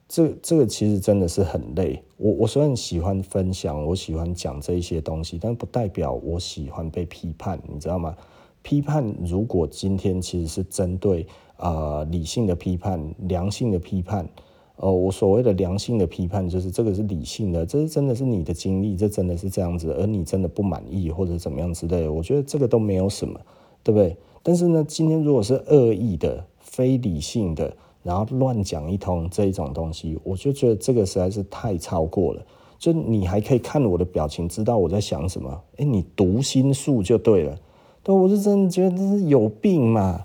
[0.08, 2.00] 这这个其实真的是很累。
[2.16, 8.16] 我我虽然喜欢分享，我喜欢讲这一些东西，但不代表我喜欢被批判，你知道吗？
[8.62, 11.26] 批判如果今天其实是针对
[11.56, 14.28] 呃理性的批判、良性的批判，
[14.76, 23.40] 呃，我所谓的良性的批判就是这个是理性的，这是真的是你的经历，这真的是这样子，而你真的不满意或者怎么样之类的，我觉得这个都没有什么，
[23.82, 24.16] 对不对？
[24.42, 27.76] 但是呢，今天如果是恶意的、非理性的。
[28.06, 32.42] 然后乱讲一通这一种东西，我就觉得这个实在是太超过了。
[32.78, 35.50] 就你还可以看我的表情，知道我在想什么。
[35.78, 37.58] 哎，你读心术就对了。
[38.02, 40.22] 对，我是真的觉得这是有病嘛。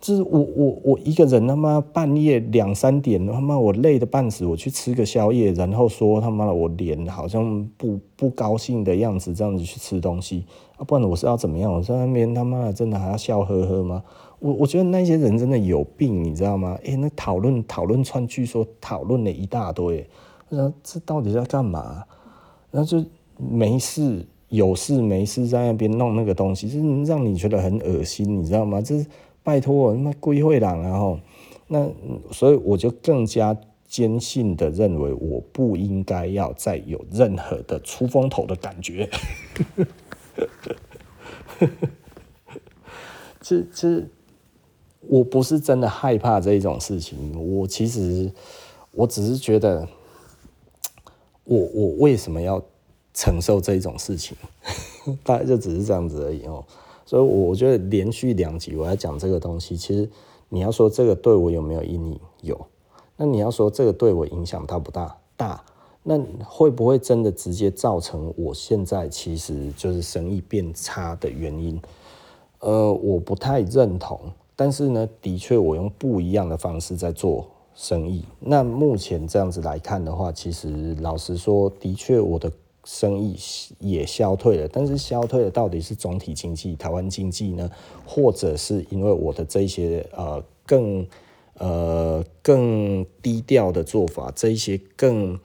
[0.00, 10.44] 就是我我我一个人他妈半夜两三点他妈我累得半死，我去吃个宵夜，然后说他妈的我脸好像不不高兴的样子，这样子去吃东西
[10.76, 11.72] 啊，不然我是要怎么样？
[11.72, 14.02] 我在那边他妈的真的还要笑呵呵吗？
[14.44, 16.78] 我我觉得那些人真的有病，你知道吗？
[16.82, 20.06] 诶，那讨论讨论串，据说讨论了一大堆，
[20.50, 22.04] 那这到底在干嘛？
[22.70, 23.02] 然后就
[23.38, 28.82] 没事有事没事在那边弄那个东西，就是让你觉得很恶心，你知道吗？
[28.82, 29.06] 这是
[29.42, 31.18] 拜托我他妈归会党，然后
[31.68, 31.88] 那
[32.30, 39.08] 所以我就更加坚信的认为，我不应该要再有任何的出风头的感觉。
[43.40, 44.06] 这这。
[45.08, 47.16] 我不是真的害怕这一种事情，
[47.58, 48.30] 我其实
[48.92, 49.86] 我只是觉得
[51.44, 52.62] 我，我为什么要
[53.12, 54.36] 承受这一种事情？
[55.22, 56.64] 大概就只是这样子而已哦。
[57.06, 60.08] 所以我觉得连续两集我要讲这个东西，其实
[60.48, 62.20] 你要说这个对我有没有意义？
[62.42, 62.66] 有。
[63.16, 65.16] 那你要说这个对我影响大不大？
[65.36, 65.62] 大。
[66.06, 71.80] 那会不会真的直接造成我现在其实就是生意变差的原因？
[72.58, 74.20] 呃，我不太认同。
[74.56, 78.24] 但是呢，的确，我用不一样的方式在做生意。
[78.38, 82.52] 那目前这样子来看的话，其实老实说，的确我的
[82.84, 83.36] 生意
[83.80, 84.68] 也消退了。
[84.68, 87.68] 但是消退了，到底是总体经济、台湾经济呢，
[88.06, 91.04] 或者是因为我的这些呃更
[91.54, 95.36] 呃更低调的做法，这一些更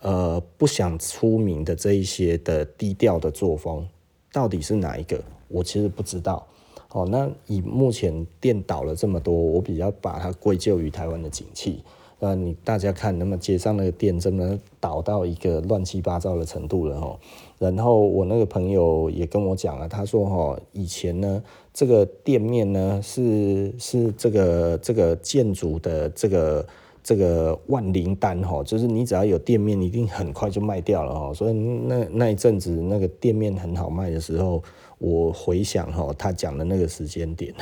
[0.00, 3.86] 呃不想出名的这一些的低调的作风，
[4.32, 5.22] 到底是哪一个？
[5.46, 6.44] 我其实不知道。
[6.92, 11.82] 哦，那以目前店倒了这么多，我比较把它归咎于台湾的景气。
[12.18, 17.18] 那你大家看，那么街上那个店真的倒到一个乱七八糟的程度了哈。
[17.58, 21.42] 然后我那个朋友也跟我讲了，他说哈，以前呢
[21.74, 26.66] 这个店面呢是是这个这个建筑的这个
[27.02, 31.34] 这个万灵丹哈，就是你只要有店面，一定很快就卖掉了哈。
[31.34, 34.62] 所以那那一阵子那个店面很好卖的时候。
[34.98, 37.54] 我回想哈，他讲的那个时间点，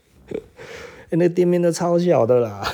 [1.10, 2.66] 那店面都超小的啦，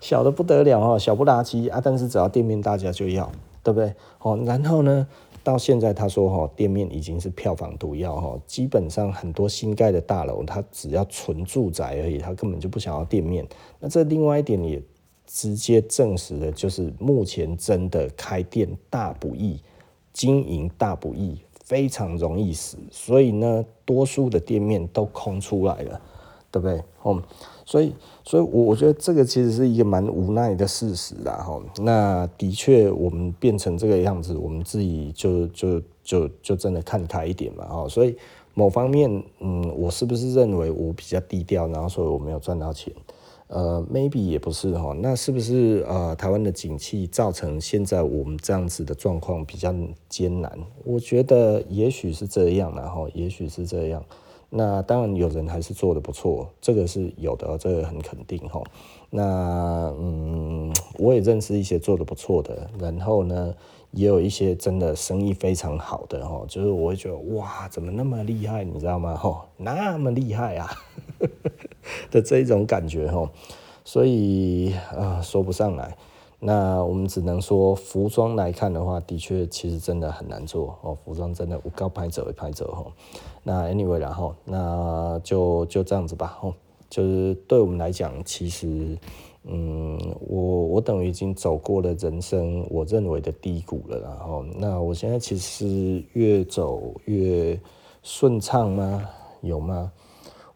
[0.00, 1.80] 小的不得了哦，小不拉几啊！
[1.84, 3.30] 但是只要店面大家就要，
[3.62, 3.94] 对不对？
[4.18, 5.06] 好，然后呢，
[5.42, 13.46] 到现在他说哈，店面已经是票房毒药哈，基本上很多新盖的大楼，他只要纯住宅而已，他根本就不想要店面。
[13.78, 14.82] 那这另外一点也
[15.26, 19.60] 直接证实了，就是目前真的开店大不易。
[20.14, 26.00] 经营大不易，非常容易死，所以呢，多数的店面都空出来了，
[26.50, 26.82] 对不对？
[27.04, 27.22] 嗯，
[27.66, 27.92] 所以，
[28.24, 31.32] 所以，我我觉得这个其实是一个蛮无奈的事实啦。
[31.34, 37.66] 哈，那的确，我们变成这个样子，我们自己就就就就真的看开一点嘛。
[37.66, 38.16] 哈，所以
[38.54, 42.90] 某方面，嗯，我是不是认为我比较低调，然后所以我没有赚到钱？
[43.48, 49.72] 呃，maybe 也不是哈，那是不是呃台湾的景气造成现在我们这样子的状况比较
[50.08, 50.50] 艰难？
[50.84, 54.02] 我觉得也许是这样，然后也许是这样。
[54.56, 58.62] 那当然有人还是做得不错，这个是有的，这个很肯定哈。
[59.10, 63.52] 那嗯，我也认识一些做得不错的，然后呢，
[63.90, 69.16] 也有一些真的生意非常好的哈，就是我会觉得哇，怎么那么厉害，你知道吗？
[69.16, 70.70] 哈，那么厉害啊
[72.10, 73.30] 的这一种感觉哈，
[73.84, 75.96] 所以啊，说不上来。
[76.46, 80.94] 那我们只能说，服装来看的话，的确其实真的很难做哦。
[81.02, 82.84] 服装真的我高拍走一拍走哈。
[83.42, 86.38] 那 anyway 然后那就就这样子吧。
[86.90, 88.98] 就是对我们来讲，其实
[89.44, 93.98] 嗯，我我等于已经走过了人生我认为的低谷了。
[94.00, 97.58] 然后那我现在其实越走越
[98.02, 99.08] 顺畅吗？
[99.40, 99.90] 有吗？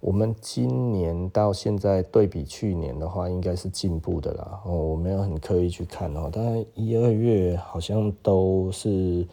[0.00, 4.60] 我们今年到现在对比去年的话，应该是进步的啦。
[4.64, 9.26] 哦，我没有很刻意去看哦，但一二月好像都是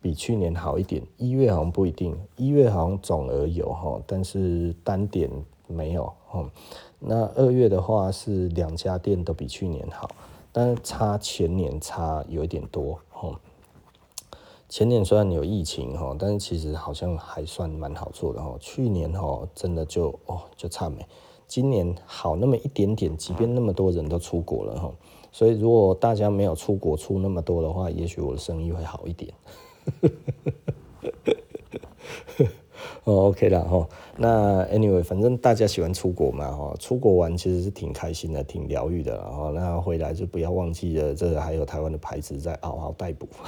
[0.00, 1.02] 比去年好一点。
[1.16, 5.28] 一月好像不一定，一月好像总额有哈，但是单点
[5.66, 6.48] 没有哦。
[7.00, 10.08] 那二月的话是两家店都比去年好，
[10.52, 12.96] 但是差前年差有一点多。
[14.72, 18.56] 前年虽然有疫情哈，但是其实好像还算蛮好做的哈。
[18.58, 21.06] 去年哈真的就哦就差没，
[21.46, 24.90] 今年好那么一点点，即便那么多人都出国了哈，
[25.30, 29.30] 所以如果大家没有出国出那么多的话，也许我的生意会好一点。
[33.04, 33.86] 哦，OK 了哈。
[34.16, 39.18] 那 Anyway，反正大家喜欢出国嘛哈，出国玩其实是挺开心的，挺疗愈的。
[39.18, 43.28] 然后那回来就不要忘记了，这个还有台湾的牌子在嗷嗷待哺。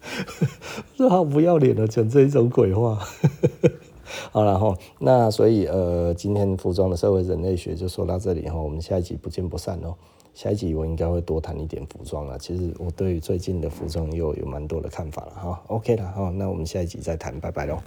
[0.96, 2.98] 这好不要脸的讲这一种鬼话。
[4.32, 9.94] 好了哈，那所以呃，今天服装的社会人类学就说到这里哈，我们下一集不见不散哦。
[10.34, 12.38] 下一集我应该会多谈一点服装了。
[12.38, 15.62] 其实我对于最近的服装又有蛮多的看法了哈。
[15.66, 17.78] OK 了哈，那我们下一集再谈，拜拜喽。